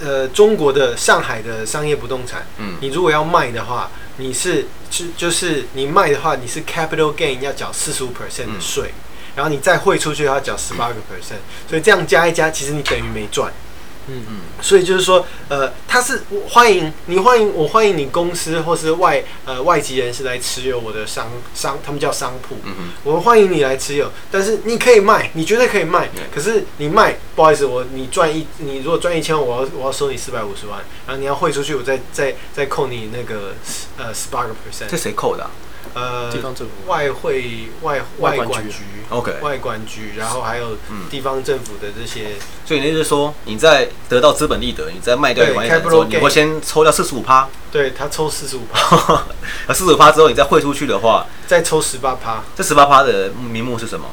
[0.00, 8.92] 呃，中国的上海的商业不动产，嗯，你如果要卖的话，你是就就是你卖的话，你是 capital gain 要缴四十五 percent 的税，
[9.36, 13.50] 然后你再汇出去要缴十八个 percent，所以这样加一加，其实你等于没赚。
[13.50, 13.67] 嗯
[14.08, 26.24] 嗯嗯，所以就是说，呃，他是欢迎你欢迎我欢迎你公司或是外呃外籍人士来持有我的商商，他们叫商铺，嗯嗯，我欢迎你来持有，但是你可以卖，你绝对可以卖对。
[26.34, 33.54] 可是你卖，不好意思，我你赚一，你如果赚一千万，我要我要收你四百五十万，然后你要汇出去，我再再再扣你那个
[33.96, 34.88] 呃十八个 percent。
[34.88, 35.50] 这谁扣的啊
[35.94, 36.72] 呃地方政府。
[36.90, 38.52] 外汇外外管局。
[38.52, 41.08] 外管局？OK，外管局，然后还有嗯。
[41.10, 49.24] 地方政府的这些，所以你就是说，你在得到资本利得，你在卖掉一对房地产之后，你会先抽掉四十五趴，对他抽四十五趴，
[49.66, 54.06] 那 四十五趴之后，你再汇出去的话，再抽十八趴，这十八趴的名目是什么？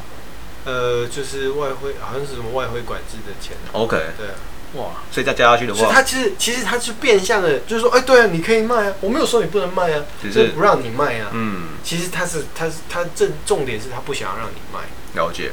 [0.64, 4.34] 呃，就是外汇好像是什么外汇管制的钱，？OK，对啊。
[4.76, 11.30] 哇，所以再加下去的所以话，他其实其实他是变相的，就是说，哎、对啊，你可以卖啊，我没有说你不能卖啊，只是就是不让你卖啊。
[11.34, 14.80] 嗯，其实他是他是他正重点是他不想要让你卖，
[15.22, 15.52] 了解，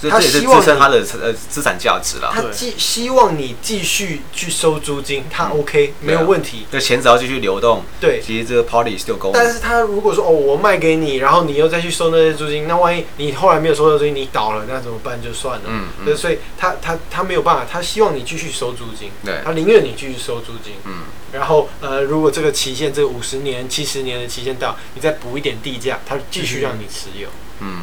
[0.00, 2.30] 对，他所以这也是希望你支撑它的呃资产价值了。
[2.32, 8.20] 他继希望你继续去收租金，他 OK、没有问题，这钱只要继续流动，对。
[8.24, 9.34] 其实这个 party 是就够了。
[9.34, 15.20] 但是他如果说哦，我卖给你，然后你又再去收那些租金，那万一你后来没有收到租金，你倒了，那怎么办？
[15.20, 15.64] 就算了。
[15.66, 20.74] 嗯对，嗯，所以他他他没有办法，他希望你继续收租金，对，他宁愿你继续收租金。
[20.84, 27.28] 嗯，然后呃，如果这个期限，这五十年、七十年的期限到，你再补一点地价，他继续让你持有。
[27.60, 27.82] 嗯，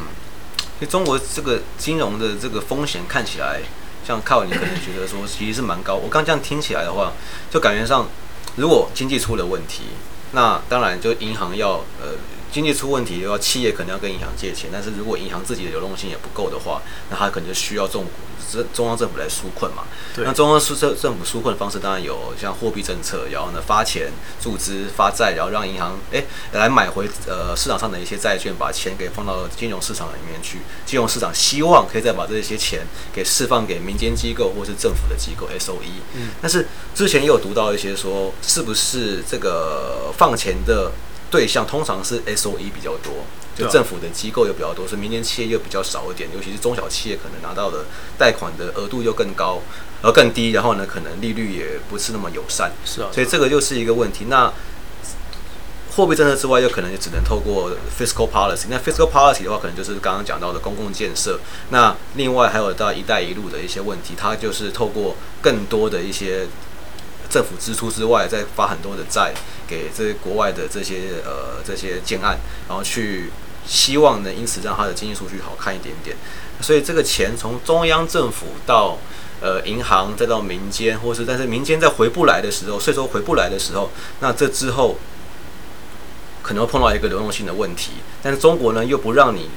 [0.86, 3.60] 中国这个金融的这个风险看起来，
[4.06, 5.94] 像靠你可能觉得说其实是蛮高。
[5.94, 7.12] 我刚这样听起来的话，
[7.50, 8.06] 就感觉上，
[8.56, 9.84] 如果经济出了问题，
[10.32, 12.16] 那当然就银行要呃
[12.52, 14.68] 经济出问题的话，企业可能要跟银行借钱。
[14.70, 18.04] 但是如果银行自己的流动性也不够的话，那它可能就需要中
[18.52, 19.84] 中中央政府来纾困嘛。
[20.16, 30.58] 那中央政政政府纾困的方式当然有像货币政策，然后呢发钱注资发债，然后让银行哎来买回呃市场上的一些债券，把钱给放到金融市场里面去。
[30.84, 36.02] 金融市场希望可以再把这些钱给释放给民间机构或是政府的机构 SOE。
[36.14, 40.92] 嗯，但是之前也有读到一些说，是不是这个放钱的
[41.32, 43.24] 对象通常是 SOE 比较多，
[43.56, 47.86] 就政府的机构又比较多，所以民间企业又比较少一点，尤其是中小企业可能拿到的
[48.18, 49.62] 贷款的额度又更高，
[50.02, 54.26] 而更低，然后呢，可能利率也不是那么友善，是啊，所以这个又是一个问题。
[54.28, 54.52] 那
[55.94, 58.66] 货币政策之外，又可能也只能透过 fiscal policy。
[58.68, 61.38] 那 fiscal policy 的话，可能就是刚刚讲到的公共建设。
[61.68, 66.46] 那另外还有到“一带一路”的一些问题，它就是透过更多的一些
[67.28, 69.34] 政府支出之外，再发很多的债
[69.72, 73.30] 给这些国外的这些呃这些建案，然后去
[73.66, 76.14] 希望呢，因此让它的经济数据好看一点点。
[76.60, 78.98] 所以这个钱从中央政府到
[79.40, 84.98] 呃银行，再到民间，或是但是民间再回不来的时候，税收回不来的时候，那这之后
[86.42, 89.48] 可能会碰到一个流动性的问题，但是中国呢又不让你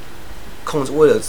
[0.63, 1.19] 控制，为了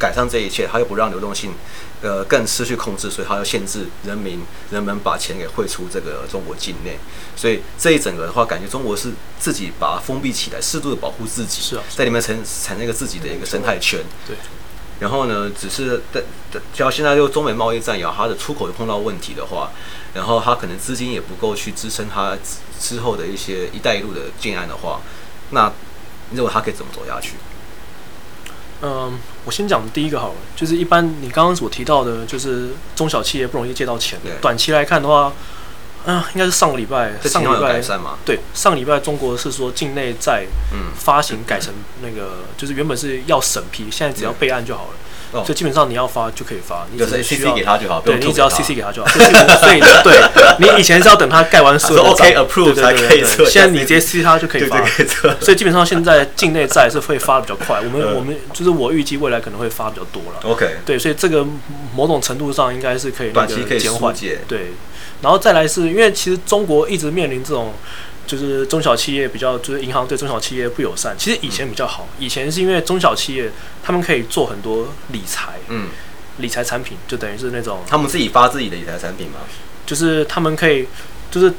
[0.00, 1.52] 改善这一切，他又不让流动性
[2.00, 6.98] 呃更失去控制，所以他要限制人民人们把钱给汇出这个中国境内，
[7.36, 14.34] 所以这一整个的话，感觉中国是自己把它封闭起来，适度的保护自己，是啊，在里面产产生一个自己的一个生态圈，对。
[15.00, 16.22] 然后呢，只是在
[16.74, 19.70] 只要现在就中美贸易战，然后它的出口又碰到问题的话，
[20.12, 22.36] 然后它可能资金也不够去支撑它
[22.78, 25.00] 之后的一些“一带一路”的建案的话，
[25.52, 25.72] 那
[26.28, 27.36] 你认为它可以怎么走下去？
[28.82, 34.18] 嗯，我先讲第一个好了，就是一般你刚刚所提到的，就是中小企业不容易借到钱。
[34.22, 35.32] 对短期来看的话，
[36.06, 37.80] 啊，应该是上个礼拜，上个礼拜
[38.24, 40.46] 对，上个礼拜中国是说境内债
[40.96, 44.90] 发行改成那个，嗯、就是原本是要审批，现在只要备案就好了。
[45.32, 49.08] 所以基本上你要发就可以发，你只需要给他就好，对，你只要 CC 给他就好。
[49.08, 50.18] 所以 对，
[50.58, 53.44] 你以前是要等他盖完所有，OK approve 才可以测。
[53.44, 54.84] 现在你直接 CC 他就可以发，
[55.40, 57.80] 所以基本上现在境内债是会发的比较快。
[57.80, 60.40] 我们我们就是我预计未来可能会发比较多了。
[60.42, 61.46] OK，对，所以这个
[61.94, 64.14] 某种程度上应该是可以短期可以减缓。
[64.48, 64.72] 对，
[65.22, 67.72] 然后再来是因为其实中国一直面临这种。
[68.30, 71.16] 就是中小企业比较，就是银行对中小企业不友善。
[71.18, 73.50] 其实以前比较好，以前是因为中小企业
[73.82, 75.88] 他们可以做很多理财，嗯，
[76.38, 79.40] 理财产品就等于是那种他们自己发自己的理财产品嘛，
[79.84, 80.86] 就是他们可以，
[81.28, 81.52] 就是。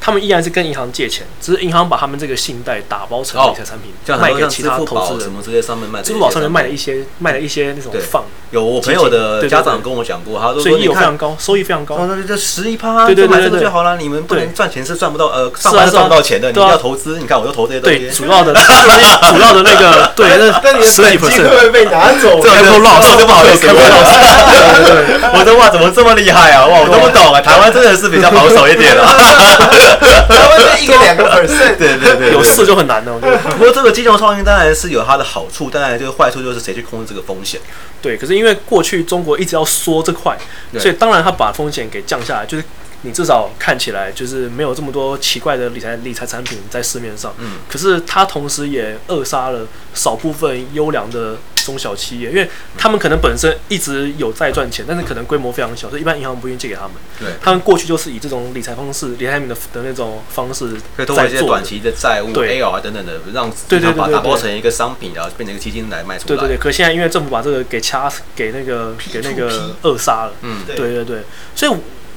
[0.00, 5.20] 他们依然是跟银行借钱，只是银行把他们这个信贷打包成理财产品，卖给其他投资人。
[5.20, 6.00] 什么这些上面卖？
[6.02, 8.24] 支付宝上面卖了一些，卖了一些那种放。
[8.50, 11.98] 有我朋友的家长跟我讲过，他说收益非常高，收益非常高。
[12.06, 13.98] 那就十一趴，对对对，买这个就好了。
[13.98, 16.50] 你们不能赚钱是赚不到，呃，上班是赚不到钱的。
[16.50, 17.98] 你要投资，你看我都投这些东西。
[17.98, 22.40] 对，主要的， 主要的那个， 对，那十几 percent 会不会被拿走？
[22.40, 23.66] 这都老说就不好意思。
[23.68, 26.64] 我的哇，怎么这么厉害啊？
[26.66, 27.40] 哇，我都不懂啊。
[27.42, 29.14] 台湾真的是比较保守一点啊。
[29.96, 33.14] 台湾就一个两个 percent，对对对，有事就很难了。
[33.14, 33.36] 我觉得。
[33.52, 37.60] 不过这个金融创新当然是有它的好处，当然就是坏处就是谁去控制这个风险。
[38.02, 40.36] 对，可是因为过去中国一直要缩这块，
[40.78, 42.64] 所以当然他把风险给降下来，就是
[43.02, 47.34] 你至少看起来就是没有这么多奇怪的理财理财产品在市面上。
[47.38, 51.36] 嗯，可是它同时也扼杀了少部分优良的。
[51.68, 56.92] 中小企业，因为他们可能本身一直有在赚钱，但是可能规模非常小，所以一般银行不愿意借给他们。
[57.18, 66.28] 对，他们过去就是以这种理财方式、理财的的那种方式，可以通过一些短期的债务、AR 啊等等的，让对对对把打包成一个商品，然后变成一个基金来卖出来。
[66.28, 66.56] 对对对。
[66.56, 70.32] 可现在因为政府把这个给掐，给那个给那个扼杀了。
[70.40, 71.22] 嗯，对对对。
[71.54, 71.72] 所以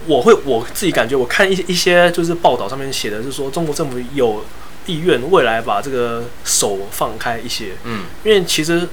[0.07, 4.45] 我会我自己感觉，我看一些一些就是报道上面写的是说，中国政府有
[4.85, 7.73] 意愿未来把这个手放开一些。
[7.83, 8.87] 嗯，因为其实。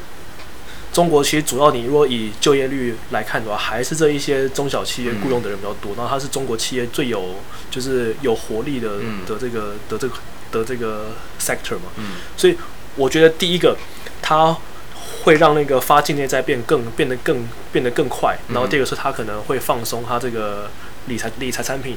[0.92, 5.94] 中国其实主要，你如果以就业率来看的话，还是这一些中小企业雇佣的人比较多。
[5.96, 7.37] 然后它是中国企业最有
[7.70, 10.14] 就是有活力的的这个的这个
[10.51, 11.92] 的这个 sector 嘛。
[12.37, 12.57] 所以
[12.96, 13.77] 我觉得第一个，
[14.20, 14.57] 它
[15.22, 18.37] 会让那个发境内债变更变得更变得更快。
[18.48, 20.70] 然后第二个是它可能会放松它这个
[21.07, 21.96] 理财理财产品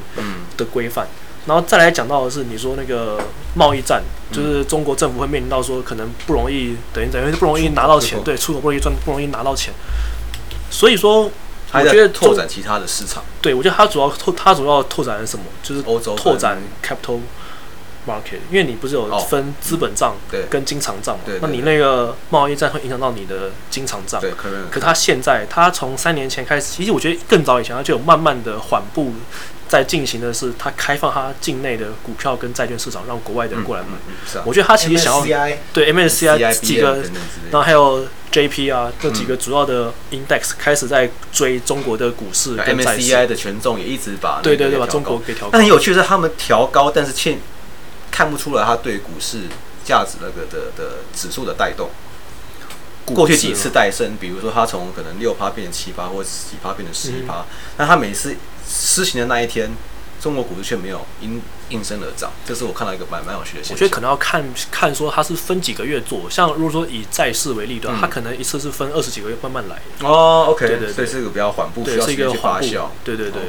[0.57, 1.07] 的规范。
[1.47, 3.19] 然后再来讲到的是，你说那个
[3.55, 9.73] 贸易战，就是中国政府会面临到说，可能不容易，等于等于不容易拿到钱，对，出口不容易赚，不容易拿到钱。
[10.69, 11.31] 所以说，
[11.73, 15.45] 我觉得拓展其他的市场，对我觉得它主要拓，它主要拓展是什么？
[15.63, 17.19] 就是欧洲拓展 capital
[18.07, 20.15] market，因为你不是有分资本账
[20.47, 21.23] 跟经常账嘛？
[21.41, 24.21] 那你那个贸易战会影响到你的经常账。
[24.21, 24.69] 对，可能。
[24.69, 29.13] 可它现在，它从三年前开始，其实我觉得更早以前，它就有慢慢的缓步。
[29.71, 34.41] 在进行的是，他开放他境内的股票跟债券市场，让国外的人过来买。
[34.43, 36.97] 我觉得他其实想要对 MSCI 几个，
[37.49, 43.13] 然后还有 JP 啊这几个主要的 index 开始在追中国的股市跟债市。
[43.13, 45.51] MSCI 的权重也一直把对对对把中国给调高。
[45.53, 47.39] 但很有趣的是，他们调高，但是欠
[48.11, 49.43] 看不出来他对股市
[49.85, 51.89] 价值那个的的指数的带动。
[53.05, 57.45] 过去几次带升，比如说他从可能六趴变成七趴，或者几趴变成十一趴，
[57.77, 58.35] 那他每次。
[58.71, 59.69] 施行的那一天，
[60.21, 63.75] 中国股市却没有因应声而涨，这是我看到一个蛮蛮有趣的现象。
[63.75, 69.81] 我觉得可能要看看说它是分几个月做，像如果说以债市为例的话，它可能一次是分二十几个月慢慢来。
[70.01, 72.87] 哦，OK，对对对，是一个比较缓步，需要时间去发酵。
[73.03, 73.41] 对对对，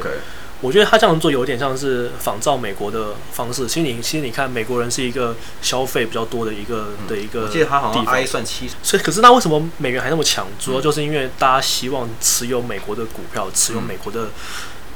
[0.61, 3.67] 我觉得他这样做有点像是仿照美国的方式。
[3.67, 10.47] 其实你其实你看，美国人是一个消费比较多的一个的一个，我记得他好像 I 算七，所以可是那为什么美元还那么强？
[10.57, 14.29] 主要就是因为大家希望持有美国的股票，持有美国的。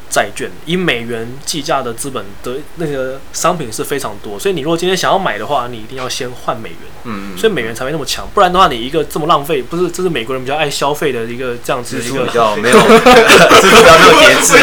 [0.09, 6.77] 债券，以美元计价的资本的那个商品是非常多，所以你如果今天想要买的话，你一定要先换美元。
[7.03, 7.37] 嗯嗯。
[7.37, 14.53] 所以美元才会那么强，不然的话，你一个这么浪费，不是这是美国人比较爱消费的一个这样子的一个比较没有， 支出比较没有节制。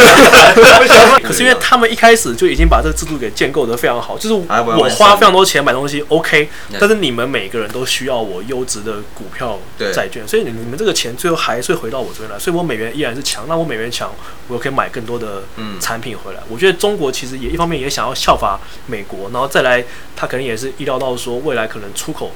[1.23, 9.59] 可是因为他们一开始就已经把这个制度给建构得非常好，就是我花非常多钱买东西，OK，但是你们每个人都需要我优质的股票、
[9.93, 14.13] 债券，所以你你们这个钱最后还是会回到我这边来，所以我美元依然是强，那我美元强，
[14.49, 15.34] 我可以买更多的
[15.81, 16.41] 产品回来。
[16.49, 22.31] 我觉得中国其实也一方面也想要效法美国，然后再来，他可能也是意料到说未来可能出口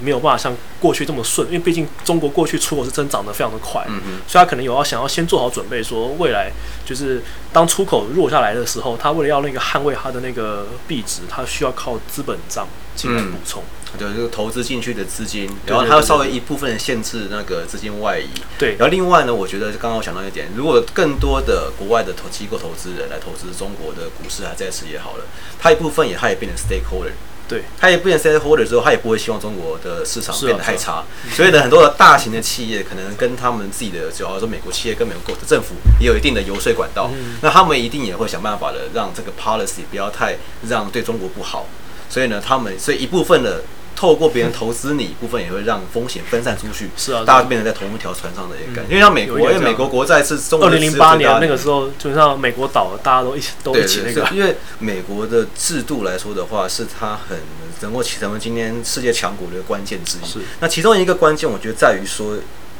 [0.00, 6.50] 没有办法像过去这么顺，因为毕竟中国过去出口是增长的非常的快，嗯嗯，所以他可能有要想要先做好准备，说未来
[6.84, 7.22] 就是
[7.52, 12.66] 当出口弱下来的时候，他为了要那个捍卫他的那个币值，他需要靠资本账
[12.96, 13.62] 进行补充。
[13.62, 18.28] 嗯对，就是投资进去的资金，然后它要稍微一部分限制那个资金外移。
[18.58, 25.24] 对，然后另外呢，我觉得刚刚我想到一点，如果更多的国外的投机构投资人来投资中国的股市还在此也好了，
[25.60, 27.12] 它一部分也它也变成 stakeholder。
[27.48, 31.04] 对，他也变成 stakeholder 之后，他也不会希望中国的市场变得太差。
[31.30, 37.10] 所以呢，很多的大型的企业可能跟他们自己的，主要说美国企业跟美国的政府也有一定的游说管道，
[37.42, 41.66] 那他们一定也会想办法的让这个 policy 不要太让对中国不好。
[42.08, 43.62] 所以呢，他们所以一部分的。
[43.94, 48.90] 透过别人投资你，一部分也会让风险分散出去，是啊，大家变成在同一条船上的一个感觉。
[48.90, 54.28] 因为像美国，因为美国国债是中国二零零八年那个时候，基本上美国倒了，大家都一起都一起那个。
[54.34, 57.38] 因为美国的制度来说的话，是它很
[57.80, 60.26] 能够成为今天世界强国的关键之一。
[60.26, 60.40] 是。
[60.60, 62.36] 那其中一个关键，我觉得在于说，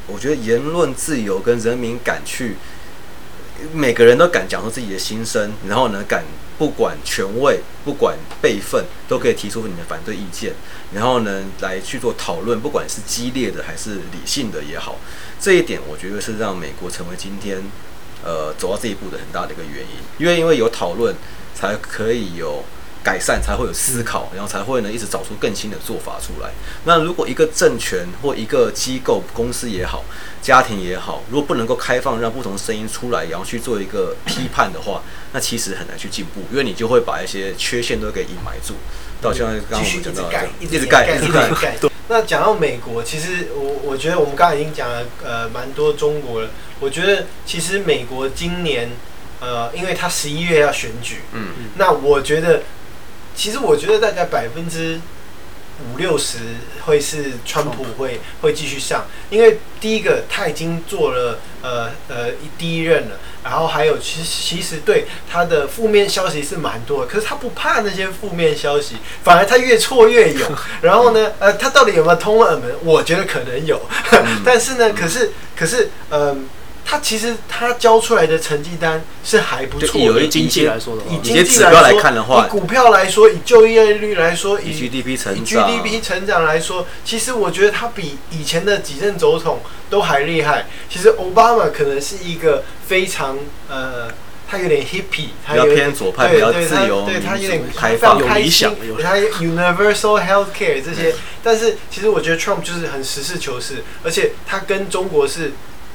[0.07, 2.57] 我觉得言论自由跟人民敢去，
[3.73, 6.23] 每个人都敢讲出自己的心声，然后呢，敢。
[6.57, 10.53] 不管权位，不管辈分，都可以提出你的反对意见，
[10.93, 14.97] 然后呢，来去做讨论，不管是激烈的还是理性的也好，
[15.39, 17.61] 这一点我觉得是让美国成为今天，
[18.23, 21.15] 呃，走到这一步的很大的一个原因，因为因为有讨论，
[21.55, 22.63] 才可以有。
[23.03, 26.51] 改善才会有思考，然后才会呢一直找出更新的做法出来。
[26.85, 30.05] 那如果一个政权或一个机构、公司也好，
[30.41, 38.75] 家庭也好，如果不能够开放让不同声音出来，然后去做一个批判的话，那其实很难去进步，因为你就会把一些缺陷都给隐埋住。
[39.21, 41.77] 到现在刚刚我们讲到的，一直改，一直改，一直改。
[42.07, 46.49] 那讲到美国，其实我我觉得我们刚才已经讲了呃蛮多中国了。
[46.79, 48.91] 我觉得其实美国今年
[49.39, 52.63] 呃，因为他十一月要选举，嗯嗯，那我觉得。
[53.35, 54.99] 其实我觉得大概百分之
[55.91, 56.37] 五六十
[56.85, 70.51] 会是川普会会继续上，因为第一个他已经做了呃呃第一任了，然后还有其实其实对他的负面消息是蛮多的，可是他不怕那些负面消息，反而他越挫越勇。
[70.81, 72.75] 然后呢，呃，他到底有没有通了耳门？
[72.83, 73.81] 我觉得可能有，
[74.45, 76.19] 但是呢，可是可是嗯。
[76.19, 76.37] 呃
[76.85, 90.67] 他其实他交出来的成绩单是还不错的，有一经济来说的话，以经济来看的话，以股票来说，以就业率来说，以 GDP 成长，以 GDP 成长来说，其实我觉得他比以前的几任总统都还厉害。
[90.89, 93.37] 其实奥巴马可能是一个非常
[93.69, 94.11] 呃，
[94.47, 101.15] 他有点 hippie，他有点偏左派，比较自由，对他有点开放、有理想，他 universal healthcare 这些。
[101.41, 105.53] 但是其实我觉得 Trump 就是很实事求是，而且他跟中国是。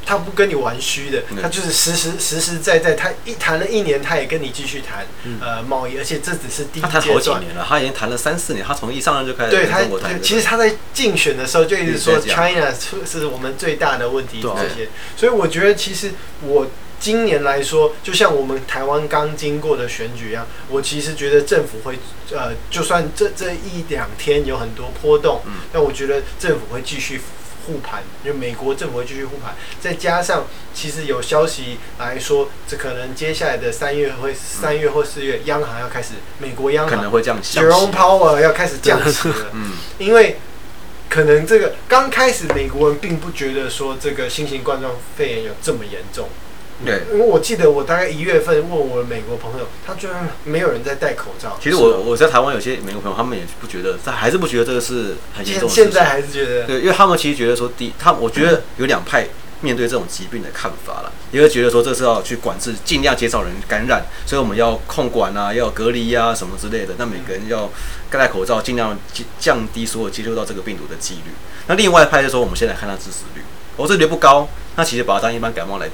[0.09, 2.95] 他不跟你玩虚的，他就是实实实实在在。
[2.95, 5.07] 他一谈了一年，他也跟你继续谈
[5.39, 6.91] 呃贸易，而且这只是第一阶段。
[6.91, 8.65] 他谈好几年了，他已经谈了三四年。
[8.65, 10.19] 他从一上任就开始对中国谈。
[10.23, 12.73] 其实他在竞选的时候就一直说 China
[13.05, 14.89] 是我们最大的问题这些。
[15.15, 16.67] 所以我觉得，其实我
[16.99, 21.99] 今年来说，就像我们台湾刚经过的选举一样，我其实觉得政府会
[22.33, 27.21] 呃，就算这这一两天有很多波动，但我觉得政府会继续。
[27.69, 39.51] 护盘，因为美国政府会继续护盘，再加上其实有消息来说，这可能接下来的三月会三月或四月，央行要开始，美国央行可能会降息，Jerome Powell 要开始降息了。
[39.53, 40.39] 嗯，因为
[41.11, 46.29] 可能这个刚开始美国人并不觉得说这个新型冠状肺炎有这么严重。
[46.85, 51.59] 对，因为我记得我大概一月份问我的美国朋友，他居然没有人在戴口罩。
[51.61, 55.75] 其实我我在台湾有些美国朋友，他们也不觉得，他还是不觉得这个是很严重的。
[55.75, 59.27] 现在还是觉得，对，因为他们其实觉得说，第一，他我觉得有两派
[59.61, 61.13] 面对这种疾病的看法了。
[61.33, 66.95] 一个觉得说，这是要去管制，尽量减少人感染，所以我们要控管啊，要隔离啊什么之类的。
[66.97, 67.69] 那每个人要
[68.09, 68.97] 戴口罩，尽量
[69.41, 71.33] 降低所有接触到这个病毒的几率。
[71.67, 73.43] 那另外一派就说，我们现在看他致死率，
[73.77, 75.91] 我这率不高，那其实把它当一般感冒来。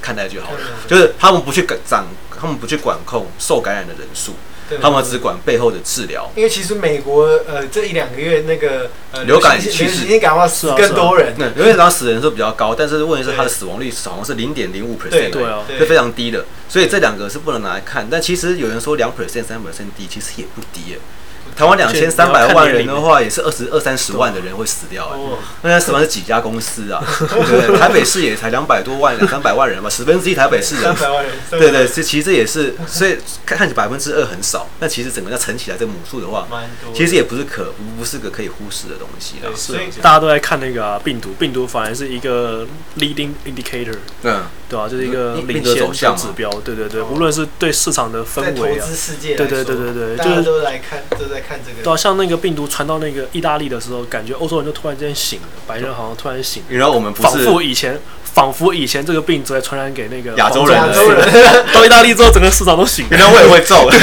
[0.00, 2.06] 看待就好了，就是他们不去掌，
[2.40, 4.34] 他们不去管控受感染的人数，
[4.80, 6.30] 他们只管背后的治疗。
[6.34, 16.44] 因为其实美国呃这一两个月那个呃流感其实流行感冒死更多人，对，流感死的人数比较高，但是问题是它的死亡率好像是零点零五 percent，对啊，是非常低的。
[16.68, 18.06] 所以这两个是不能拿来看。
[18.10, 20.96] 但其实有人说两 percent、三 percent 低，其实也不低。
[21.56, 25.08] 台湾两千三百万人的话，也是二十二三十万的人会死掉。
[25.08, 25.18] 哎，
[25.62, 27.02] 那死亡是几家公司啊？
[27.18, 27.78] 对不对？
[27.78, 30.84] 台北市也才两百多万，两三百万人吧， 十分之一台北市人。
[30.84, 31.34] 三百万人。
[31.50, 36.46] 对对，这其实也是，所以看看起百分之二很少，那其实整个要乘起来这个母数的话，
[36.94, 39.50] 其实也不是可不不是个可以忽视的东西啦。
[39.54, 42.66] 所以大家都在看那个病毒，病毒反而是一个
[42.98, 43.96] leading indicator。
[44.22, 44.42] 嗯。
[44.70, 46.48] 对啊，就是一个领先指标。
[46.64, 48.86] 对对对，无论是对市场的氛围啊，
[49.18, 51.82] 对对对对对，大家都来看，都在看这个。
[51.82, 56.76] 对啊，像那个病毒传到那个意大利的时候，感觉欧洲人就突然间醒了，白人好像突然醒了。
[56.76, 60.76] 然后我们仿佛以前，仿佛以前这个病只会传染给那个亚洲人。
[60.76, 61.20] 亚洲人
[61.74, 63.10] 到意大利之后，整个市场都醒了。
[63.10, 63.90] 原来我也会皱。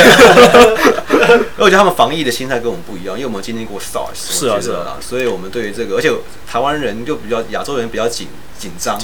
[1.18, 6.12] 因为我觉得他们防疫的心态跟我们不一样，因为我们经历过 SARS，是啊是啊，所以我们对于这个，而且
[6.50, 8.28] 台湾人就比较亚洲人比较紧。
[8.58, 9.00] 紧张，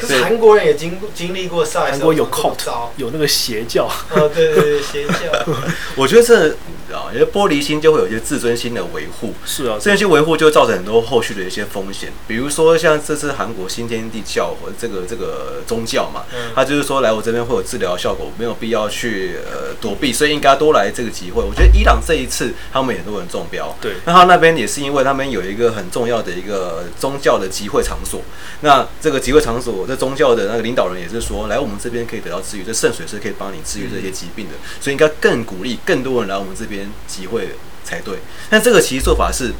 [0.00, 2.56] 可是韩国人也经经历过 SARS，韩国有 cult，
[2.96, 3.88] 有那个邪教。
[4.10, 5.54] 哦，对对对，邪教。
[5.96, 6.48] 我觉得这，
[6.94, 9.32] 啊，因为玻璃心就会有一些自尊心的维护。
[9.44, 12.12] 是啊，这些维护就会造成很多后续的一些风险。
[12.26, 21.42] 比如说像这次韩国新天地教和这个这个宗教嘛，他就是说来我这边会有治疗效果，没有必要去呃躲避，所以应该多来这个机会。
[21.42, 23.74] 我觉得伊朗这一次他们也都很中标。
[23.80, 28.20] 对，那他那边也是因为他们有一个很重要的一个宗教的集会场所。
[28.60, 37.50] 那这个集会场所，这宗教的那个领导人也是说，来我们这边可以得到治愈，这圣水是可以帮你治愈这些疾病的，所以应该更鼓励更多人来我们这边集会
[37.84, 38.18] 才对。
[38.50, 39.52] 但这个其实做法是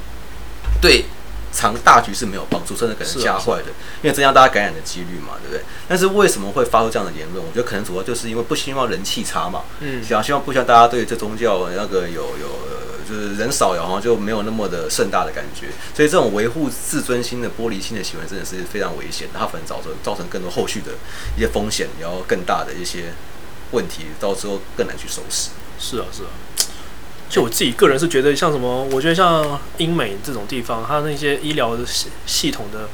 [0.80, 1.05] 对
[1.57, 3.71] 长大局是没有帮助，甚至可能加坏的，
[4.03, 5.65] 因为增加大家感染的几率嘛，对不对？
[5.89, 7.43] 但是为什么会发出这样的言论？
[7.43, 12.77] 我觉得可能主要就是因为不希望人气差嘛，嗯，想希望不希望大家对这宗教那个有有。
[13.09, 20.91] 就是人少，然后就没有那么的盛大的感觉，所以这种维护自尊心的玻璃心的行为真的是非常危险的，它可能造成造成更多后续的
[21.37, 23.13] 一些风险，然后更大的一些
[23.71, 25.51] 问题，到时候更难去收拾。
[25.79, 26.31] 是啊，是啊。
[27.29, 32.89] 就我自己个人是觉得，像什么，我觉得像英美这种地方，它那些医疗的系系统的。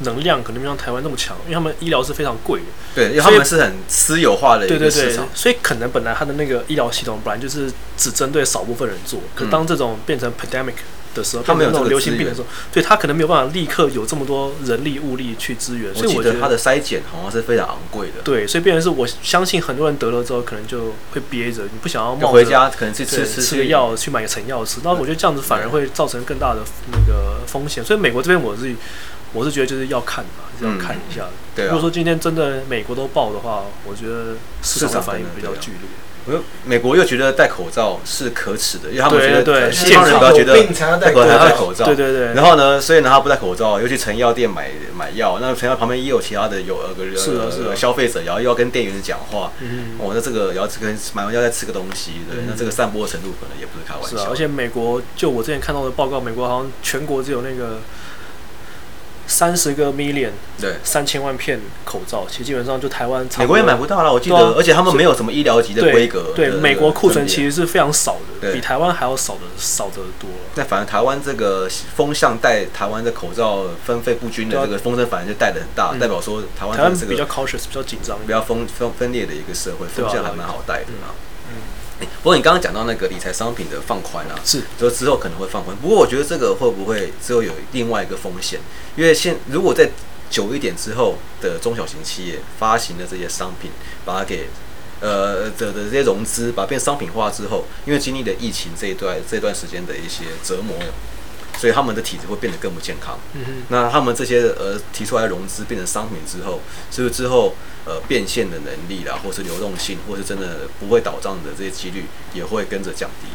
[0.00, 2.66] 能量可能没像台湾那么强，因为他们医疗是非常贵的。
[2.94, 5.00] 对，因为他们是很私有化的一个市场。
[5.00, 10.74] 对对对，所以可能本来他的那个医疗系统本来就是只针对少部分人做，可当这种变成 pandemic
[11.16, 15.94] 的时候，他们有那种流行病的时候，对他可能没有办法立刻有这么多人力物力去支援。
[15.94, 18.22] 所以我觉得他的筛检好像是非常昂贵的。
[18.22, 24.80] 对，所以变成是我相信很多人得了之后，可能就会憋着，你不想要冒回家，可能去吃吃吃个药，去买个成药吃。
[24.84, 26.60] 那我觉得这样子反而会造成更大的
[26.92, 27.84] 那个风险。
[27.84, 28.76] 所以美国这边我自己。
[29.32, 31.24] 我是觉得就是要看嘛，是要看一下。
[31.24, 35.90] 嗯对啊、如果说今天真的美国都爆的话，我觉得市场反应比较剧烈。
[36.64, 40.54] 美国又觉得戴口罩是可耻的，因为他们觉得西方人不要觉得
[40.98, 42.34] 戴口罩戴口罩，对对对。
[42.34, 54.16] 然后呢，所以呢，他不戴口罩，又去成药店买买药，那成药旁边也有其他的有呃个是啊是啊消费者，然后又要跟店员讲话，嗯，哦，那这个然后跟买完药再吃个东西，对，那这个散播的程度可能也不是开玩笑。
[54.16, 57.78] 是啊，而且美国就我之前看到的报告，美国好像全国只有那个。
[59.26, 66.32] 三十个 million，对，三千万片口罩，其实基本上就台湾，美国也买不到了，我记得，而且他们没有什么医疗级的规格。
[66.34, 70.30] 对，美国库存其实是非常少的，比台湾还要少的少得多。
[70.54, 81.10] 那反正台湾这个风向带台湾的口罩分配不均的这个风声，反正就带的很大，代表说台湾是比较 cautious，比较紧张，比较分分分裂的一个社会，风向还蛮好带的啊。
[81.98, 85.76] 不过你刚刚讲到那个理财商品的放宽啊，是，就之后可能会放宽。
[85.76, 88.60] 不过我觉得这个会不会之后有另外一个风险？
[88.96, 89.90] 因为现如果在
[90.28, 93.70] 久一点之后的中小型企业发行的这些商品，
[94.04, 94.48] 把它给
[95.00, 100.76] 呃的的这些融资，把它变商品化之后，因为经历了疫情这一段这段时间的一些折磨。
[101.58, 103.18] 所以他们的体质会变得更不健康。
[103.68, 107.54] 那他们这些呃提出来融资变成商品之后，是不是之后
[107.84, 113.28] 呃变现的能力啦，或是流动性，或是真的不会倒账的这些几率也会跟着降低？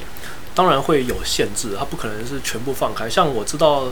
[0.53, 3.09] 当然会有限制，它不可能是全部放开。
[3.09, 3.91] 像我知道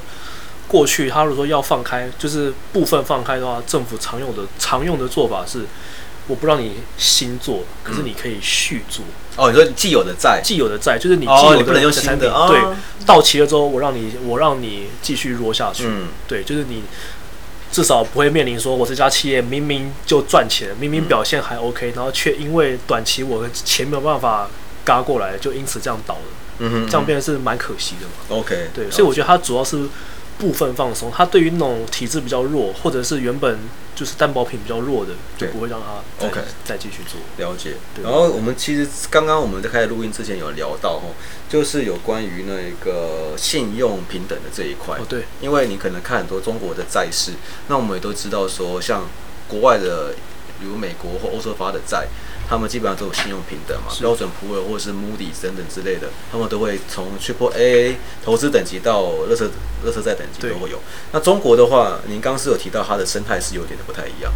[0.68, 5.66] 过去他如果说要放开，就是部分放开的话，政府常用的常用的做法是。
[6.30, 9.04] 我不让你新做，可是你可以续做。
[9.36, 12.62] 哦，你说既有的债，既有的债就是你既有的产品，对，
[13.06, 15.86] 到期了之后，我让你，我让你继续弱下去。
[15.88, 16.84] 嗯，对，就是你
[17.72, 24.50] 至少不会面临说，我这家企业明明就赚钱，明明表现还 OK，然后却因为短期我的钱没有办法
[24.86, 26.22] 嘎过来，就因此这样倒了。
[26.60, 28.38] 嗯哼，这样变得是蛮可惜的嘛。
[28.38, 29.88] OK，对，所以我觉得它主要是
[30.40, 33.60] 部分放松，他对于那种体质比较弱，或者是原本
[33.94, 37.20] 就是担保品比较弱的，就不会让他 OK 再继续做。
[37.46, 37.74] 了解。
[37.94, 41.14] 对然后我们其实刚刚我们在开始录音之前有聊到哦，
[41.50, 44.98] 就是有关于那个信用平等的这一块。
[44.98, 45.26] 哦，对。
[45.42, 47.34] 因为你可能看很多中国的债市，
[47.68, 49.06] 那我们也都知道说，像
[49.48, 50.14] 国外的，
[50.60, 52.08] 比如美国或欧洲发的债。
[52.50, 57.96] 他们基本上都有信用平等嘛，标准普尔或者是 Moody's 等等之类的，他们都会从 Triple A
[58.26, 59.52] 投资等级到乐色
[59.86, 60.80] 乐色债等级都会有。
[61.12, 64.34] 那中国的话，您刚刚是有提到它的生态是有点的不太一样。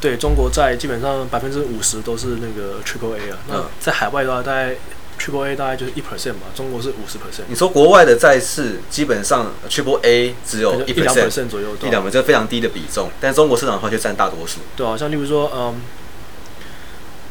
[0.00, 4.76] 对，中国债基本上百分之五十都是那个 Triple A 啊，那在海外的话，大概
[5.18, 7.42] Triple A 大概就是一 percent 吧，中国是五十 percent。
[7.48, 14.60] 你说国外的债市基本上 Triple A 只有一两 percent 左右，一两 percent 非常低的比重，但中国市场的话却占大多数。
[14.76, 15.74] 对啊，像例如说，嗯。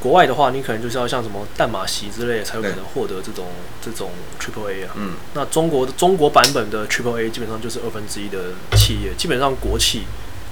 [0.02, 3.48] 国外的话，你可能就是要像什么淡马锡之类，才有可能获得这种
[3.82, 4.94] 这种 Triple A 啊。
[4.96, 5.14] 嗯。
[5.34, 10.04] 那中国的中国版本的 Triple A 基本上就是二分之一的企业，基本上国企，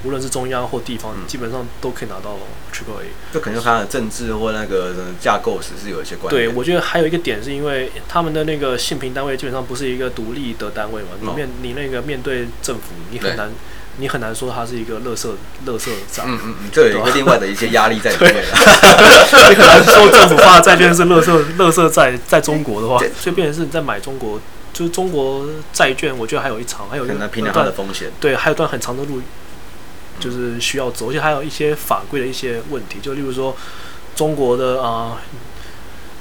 [0.03, 2.37] 无论是中央或地方，嗯、基本上都可以拿到
[2.73, 3.07] Triple A。
[3.31, 6.37] 这可能跟它的政治或那个架构是是有一些关系。
[6.37, 13.49] 对，我觉得还有一个点是因为他们的那个信评单位基本上不是一个独立的单位嘛，你面、哦、你那个面对政府，你很难。
[13.99, 15.27] 你很难说它是一个垃圾
[15.65, 18.35] 垃圾债，嗯嗯嗯，这有一个另外的一些压力在里面。
[19.49, 24.39] 你很难说政府发的债券是垃圾垃圾债，在中国的话，所以变成是你在买中国，
[24.71, 28.11] 就是中国债券，我觉得还有一场，还有一很难评量它的风险。
[28.19, 29.19] 对，还有段很长的路，
[30.19, 33.57] 就是需要走，而且还有一些法规的一些问题，就例如说
[34.15, 35.17] 中国的啊、呃，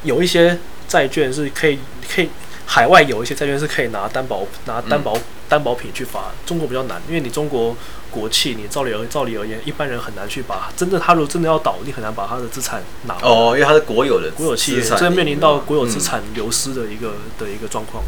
[0.05, 0.59] 有一些
[0.89, 1.79] 债券是可以
[2.15, 2.31] 可以
[2.65, 5.19] 海外有一些债券是可以拿担保拿担保。
[5.49, 7.77] 担保品去发，中国比较难，因为你中国
[8.11, 13.29] 国企，你照理而照理而言，一般人很难去把真的他如果真的要倒，你很难把他的资产拿回来。
[13.29, 18.03] 哦，因为他是国有的国有企业，这面临到国有资产流失的一个、嗯、的一个状况。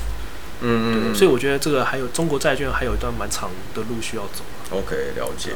[0.61, 1.15] 嗯嗯。
[1.15, 4.43] 所以我觉得这个还有中国债券还有一段蛮长的路需要走。
[4.71, 5.53] OK，了解。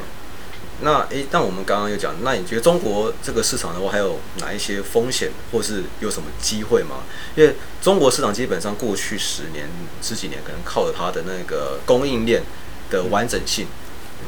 [0.83, 7.05] 那诶，但我们刚刚有讲，那你觉得中国这个市场的话，还有哪一些风险，或是有什么机会吗？
[7.37, 9.69] 因为中国市场基本上过去十年、
[10.03, 12.43] 十几年，可能靠着它的那个供应链
[12.91, 13.67] 的完整性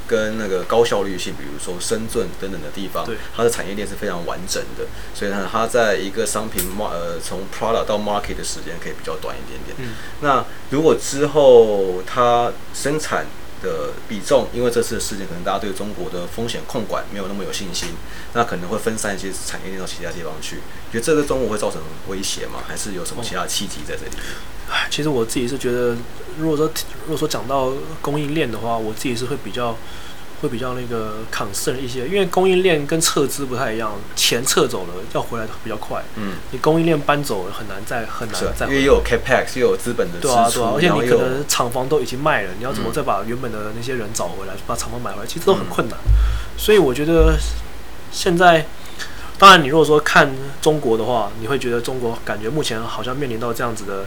[0.07, 4.85] 跟那个高效率性，比如说深圳等等的地方，它的产业链是非常完整的，
[5.15, 9.89] 所以呢，它在一个商品呃从 product 到 market 的时间可以比较短一点点。
[10.21, 13.27] 那如果之后它生产
[13.65, 17.89] 的比重，因为这次的事件，可能大家对中国的风险控管没有那么有信心，
[18.35, 20.59] 那可能会分散一些产业链到其他地方去。
[20.93, 22.63] 觉得这个中国会造成威胁吗？
[22.69, 24.23] 还是有什么其他的契机在这里面？
[24.71, 25.97] 哎，其实我自己是觉得，
[26.39, 26.71] 如果说
[27.07, 29.75] 如果说讲到供应链的话，我自己是会比较。
[30.45, 36.05] 会比较那个 concern 一些，因为供应链跟撤资不太一样，钱撤走了要回来比较快。
[36.17, 45.99] 嗯，你供应链搬走很难再很难再回来，因为又有 capex 又有资本的对啊对啊，而且你可能厂房都已经卖了，你要怎么再把原本的那些人找回来，把厂房买回来，其实都很困难。
[46.05, 46.13] 嗯，
[46.59, 47.39] 所以我觉得
[48.13, 48.67] 现在，
[49.39, 50.31] 当然你如果说看
[50.61, 54.05] 中国的话，你会觉得中国感觉目前好像面临到这样子的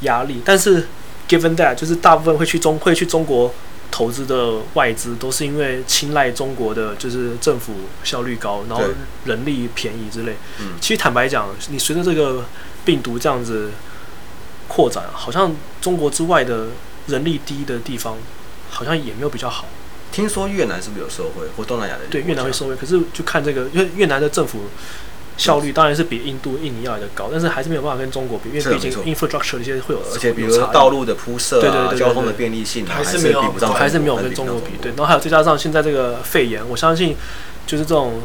[0.00, 0.88] 压力，但是
[1.28, 3.52] given that 就是大部分会去中会去中国。
[3.90, 7.72] 投资的外资都是因为青睐中国的，就是政府
[8.04, 8.84] 效率高，然后
[9.24, 10.36] 人力便宜之类。
[10.60, 12.44] 嗯，其实坦白讲，你随着这个
[12.84, 13.70] 病毒这样子
[14.68, 16.68] 扩展，好像中国之外的
[17.06, 18.16] 人力低的地方，
[18.70, 19.66] 好像也没有比较好。
[20.12, 22.06] 听说越南是不是有受惠，或东南亚的？
[22.10, 24.60] 对，越南会受惠，可是就看这个，因为越南的政府。
[25.36, 34.72] 效率当然是比印度、印尼要来的高，但是还是没有办法跟中国比，因为毕竟 infrastructure 一些会有，而且比如说道路的铺设啊，对对对对对，交通的便利性还是比不上，还是没有跟中国比。
[34.80, 37.16] 对，然后还有再加上现在这个肺炎，我相信
[37.66, 38.20] 就是这种。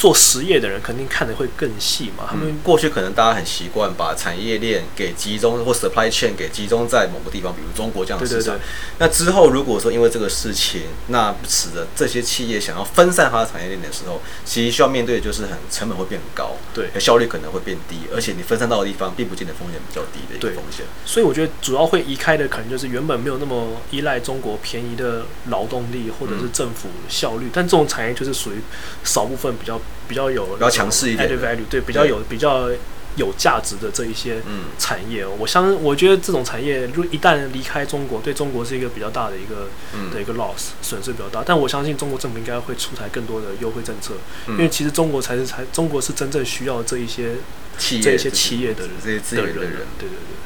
[0.00, 2.24] 做实业的人肯定看的会更细嘛。
[2.26, 8.58] 他们过去可能大家很习惯把产业链给集中或 supply chain 给集中在某个地方，比如中国这样的市场。
[8.96, 20.86] 那之后如果说因为这个事情，那使得这些企业想要分散它的产业链的时候，其实需要面对的就是很成本会变高，对，效率可能会变低，而且你分散到的地方并不见得风险比较低的一个风险。
[21.04, 28.62] 所以我觉得主要会移开的可能就是原本没有那么依赖中国便宜的劳动力或者是政府效率，但这种产业就是属于
[29.04, 29.78] 少部分比较。
[30.08, 31.28] 比较有比较强势一点。
[31.38, 32.70] value 对，比较有比较
[33.16, 34.40] 有价值的这一些
[34.78, 40.10] 产业，我相我觉得这种产业如果一旦离开中国，对中国是一个比较大的一个嗯。
[40.12, 41.42] 的一个 loss 损失比较大。
[41.44, 44.14] 但我相信中国政府应该会出台更多的优惠政策，
[44.48, 47.34] 因为其实中国才是才中国是真正需要这一些
[47.78, 49.72] 企业这一些企业的人这些资源的人。
[49.98, 50.36] 对对对，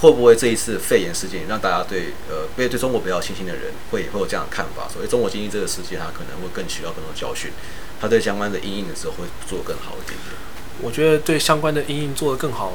[0.00, 4.88] 会不会这一次肺炎事件让大家对呃对对中国比较有信心的人会会有这样的看法？
[4.92, 7.50] 所以中国经济这个世界，它可能会更需要更多教训。
[8.00, 10.34] 它对相关的阴影的时候会做更好一点点。
[10.80, 12.72] 我觉得对相关的阴影做得更好，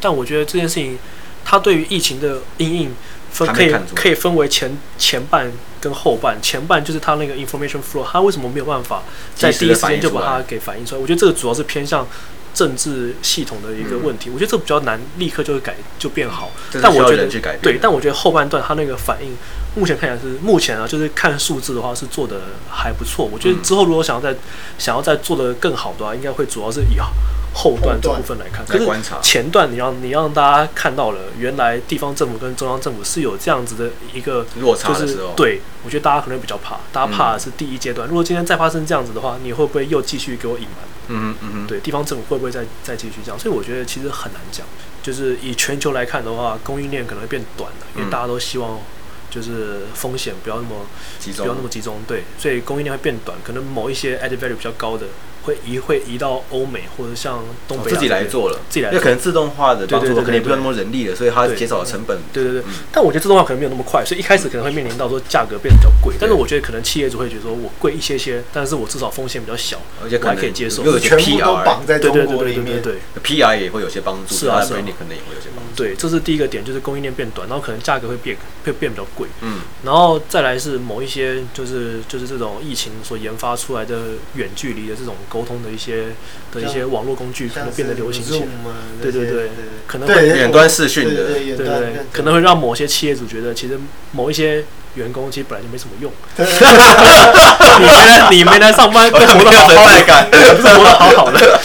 [0.00, 0.98] 但我觉得这件事情，
[1.44, 2.94] 它对于疫情的阴影
[3.30, 9.02] 分可以可以分为前前半跟后半，前半就是它那个 information flow，它为什么没有办法
[9.36, 11.00] 在第一时间就把它给反映出来？
[11.00, 12.06] 我觉得这个主要是偏向
[12.54, 14.30] 政治系统的一个问题。
[14.30, 16.50] 我觉得这比较难，立刻就会改就变好。
[16.80, 17.28] 但我觉得
[17.60, 19.36] 对，但我觉得后半段他那个反应，
[19.74, 22.40] 目前看起来是目前啊，就是看数字的话是做的
[22.70, 23.28] 还不错。
[23.30, 24.34] 我觉得之后如果想要再
[24.78, 26.96] 想要再做的更好的话，应该会主要是以
[27.56, 28.84] 后段这部分来看，可是
[29.22, 38.08] 前段你让你让大家看到了，原来地方政府跟中央政府是有这样子的一个落差的时候，对，我觉得大家可能比较怕，大家怕的是第一阶段。
[38.08, 40.93] 如果今天再发生这样子的话，你会不会又继续给我隐瞒？
[41.08, 43.38] 嗯嗯嗯，对，地方政府会不会再再继续这样？
[43.38, 44.66] 所以我觉得其实很难讲。
[45.02, 48.80] 就是以全球来看的话，供应链可能会变短了，因为大家都希望
[49.30, 50.86] 就是风险不要那么
[51.18, 52.00] 集中，不要那么集中。
[52.08, 55.06] 对，所以供应链会变短，可能某一些 added value 比较高的。
[55.44, 62.18] 会移会移到欧美或者像东北、哦、自己来做了，自己来做，因为可能自动化的帮助可能也不用那么人力了，所以它减少了成本。
[62.32, 66.14] 对对对，嗯、但我觉得自动化可能没有那么快，所以一开始可能会面临到说价格变得比较贵。
[66.18, 70.82] 但是我觉得可能企业主会觉得说我贵一些些，但是我至少风险比较小，而且我还可以接受。
[70.84, 75.70] 又有些 PR 绑在中国里面，对，PR 也会有些帮助，是啊，所以你，可能也会有些帮助。
[75.76, 79.28] 对，这是第一个点，就是供应链变短，然后可能价格会变会变比较贵。
[79.40, 83.98] 嗯，然后再来是某一些就是就是这种疫情所研发出来的
[84.34, 86.14] 远距离的这种沟通的一些。
[86.54, 88.46] 的一些网络工具可能变得流行起来，
[89.02, 89.50] 对对对，
[89.88, 91.66] 可能会远端视讯的，对对，
[92.12, 93.76] 可能会让某些企业主觉得，其实
[94.12, 94.64] 某一些
[94.94, 96.12] 员工其实本来就没什么用。
[96.38, 96.44] 你
[97.80, 101.58] 没来，你没来上班，都活得好好的，不是活得好好的。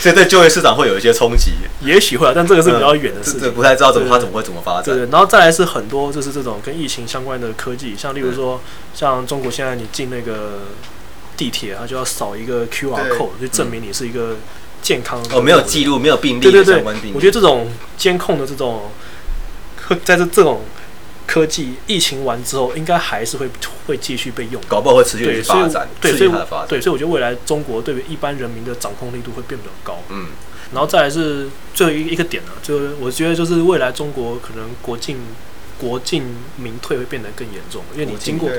[0.00, 4.96] 所以对就业市场会有一些冲击，也许会啊，但这个是比较远的事情，不太知道怎么它怎么会怎么发展。
[4.96, 8.60] 对，然后再来是很多就是这种跟疫情相关的科技，像例如说，
[8.92, 10.62] 像中国现在你进那个。
[11.36, 14.36] 地铁，它就要扫一个 QR code，就证明你是一个
[14.82, 15.36] 健康的。
[15.36, 16.40] 哦，没有记录，没有病例。
[16.40, 16.82] 对对对，
[17.14, 18.90] 我觉得这种监控的这种
[19.76, 20.62] 科，在这这种
[21.26, 23.48] 科技疫情完之后，应该还是会
[23.86, 26.30] 会继续被用，搞不好会持续的发展，对，所以
[26.68, 30.02] 对，所以我觉得未来中国对于一般人民的掌控力度会变比较高。
[30.10, 30.26] 嗯，
[30.72, 35.18] 然后再来是最后一一个点呢，就是我觉得就是未来中国可能国进
[35.78, 36.22] 国进
[36.56, 38.50] 民退会变得更严重，因为你经过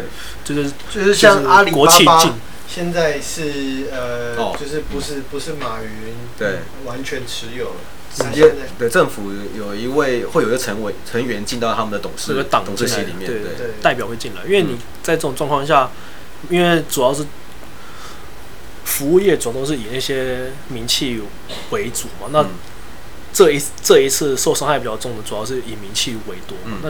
[0.44, 2.36] 就是就是像阿里巴巴。
[2.68, 5.90] 现在是呃，哦、就是不是不是马云
[6.38, 6.60] 对。
[6.86, 7.76] 完全持有了，
[8.16, 13.68] 直接对政府有一位会有一个成委成员进到他们的董事这个党董事席里面，对，对，对。
[13.82, 15.92] 代表会进来，因为你在这种状况下，
[16.50, 17.26] 因为主要是
[18.84, 21.22] 服务业总都是以那些名气
[21.72, 22.46] 为主嘛，那
[23.32, 26.90] 这一这一次受伤害比较重的，主要是以名气为多，嗯、那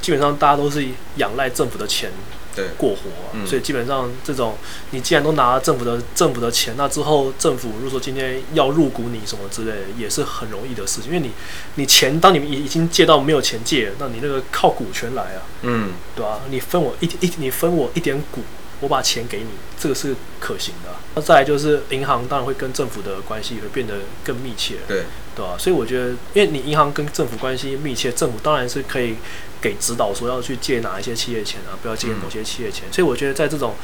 [0.00, 0.84] 基本上大家都是
[1.16, 2.10] 仰赖政府的钱。
[2.54, 4.54] 对，过活、啊，嗯、所以基本上这种，
[4.90, 11.30] 你既然都拿了政府的政府的钱，那之后政府如果说今天要入股你什么之类的，也是很容易的事情，因为你
[11.74, 16.40] 你钱，当你们已经借到没有钱借，那你那个靠股权来啊，嗯，对吧、啊？
[16.48, 18.42] 你分我一一，你分我一点股，
[18.80, 20.96] 我把钱给你，这个是可行的、啊。
[21.14, 23.94] 那再来就是银行，当然会跟政府的关系会变得
[24.24, 25.04] 更密切，对，
[25.34, 25.58] 对吧、啊？
[25.58, 29.16] 所以我觉得，因为你银行跟政府关系密切，政府当然是可以。
[29.64, 32.84] 给指导说要去借哪一些企业钱啊，不要借某些企业钱。
[32.86, 33.74] 嗯、所以我觉得在这种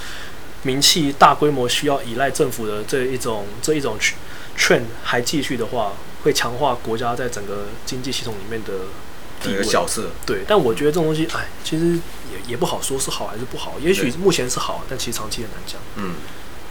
[0.63, 3.97] 名气大规模需要依赖政府的这一种这一种
[4.59, 8.73] trend 还继续的话，会强化国家在整个经济系统里面的
[9.43, 10.11] 地位角色。
[10.27, 13.75] 对，但我觉得这种东西，哎，其实也也不好说是好还是不好。
[13.81, 15.81] 也许目前是好，但其实长期很难讲。
[15.97, 16.15] 嗯，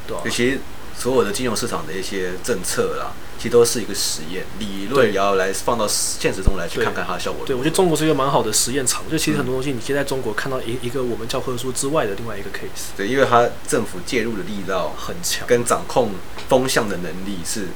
[0.08, 0.32] 对？
[0.32, 0.60] 其实
[0.98, 3.12] 所有的金融市场的一些政策啦。
[3.40, 7.46] 其实都是一个实验，理论也要来放到现实中来去看看它的效果。
[7.46, 9.02] 对，我觉得中国是一个蛮好的实验场。
[9.10, 12.90] 就其实很多东西，你可以在中国看到一一个我们教科书之外的另外一个 case。
[12.98, 16.12] 对，因为它政府介入的力道很强，跟掌控
[16.50, 17.68] 风向的能力是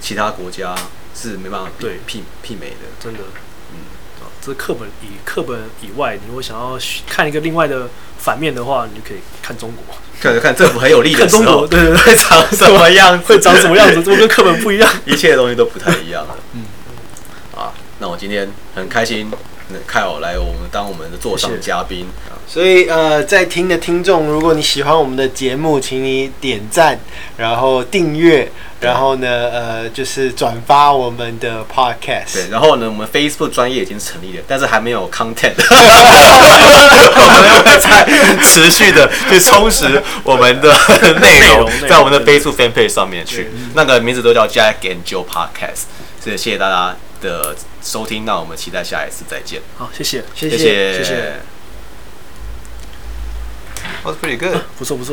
[0.00, 0.74] 其他国家
[1.14, 2.90] 是没办法对媲媲美的。
[2.98, 3.53] 真的，嗯，
[4.44, 6.78] 这是课本以课本以外，你如果想要
[7.08, 7.88] 看一个另外的
[8.18, 9.96] 反面的话，你就可以看中国。
[10.20, 13.18] 看看政府很有力的时候，对对对，会长什么样？
[13.20, 14.02] 会长什么样子？
[14.02, 14.90] 怎么跟课本不一样？
[15.06, 16.36] 一切的东西都不太一样了。
[16.52, 16.64] 嗯，
[17.56, 19.30] 啊，那我今天很开心
[19.90, 22.06] ，Kyle 来我们当我们的座上嘉宾。
[22.46, 26.98] 所以呃，在听的听众，如果你喜欢我们的节目，请你点赞，
[27.38, 28.50] 然后订阅，
[28.80, 32.34] 然后呢，呃，就是转发我们的 podcast。
[32.34, 35.54] 对，然后呢，我们 Facebook 专业已经成立了，但是还没有 content，
[37.16, 40.68] 我们会在持续的去充实我们的
[41.20, 45.84] 内容， 在我们的 Facebook fan page 上面去，那个名字都叫 Jack and Joe Podcast。
[46.20, 49.60] 所以谢谢大家的收听，那我们期待下一次再见。
[49.76, 51.34] 好，谢谢，谢谢，谢谢。
[54.02, 55.12] Was pretty good，不错不错。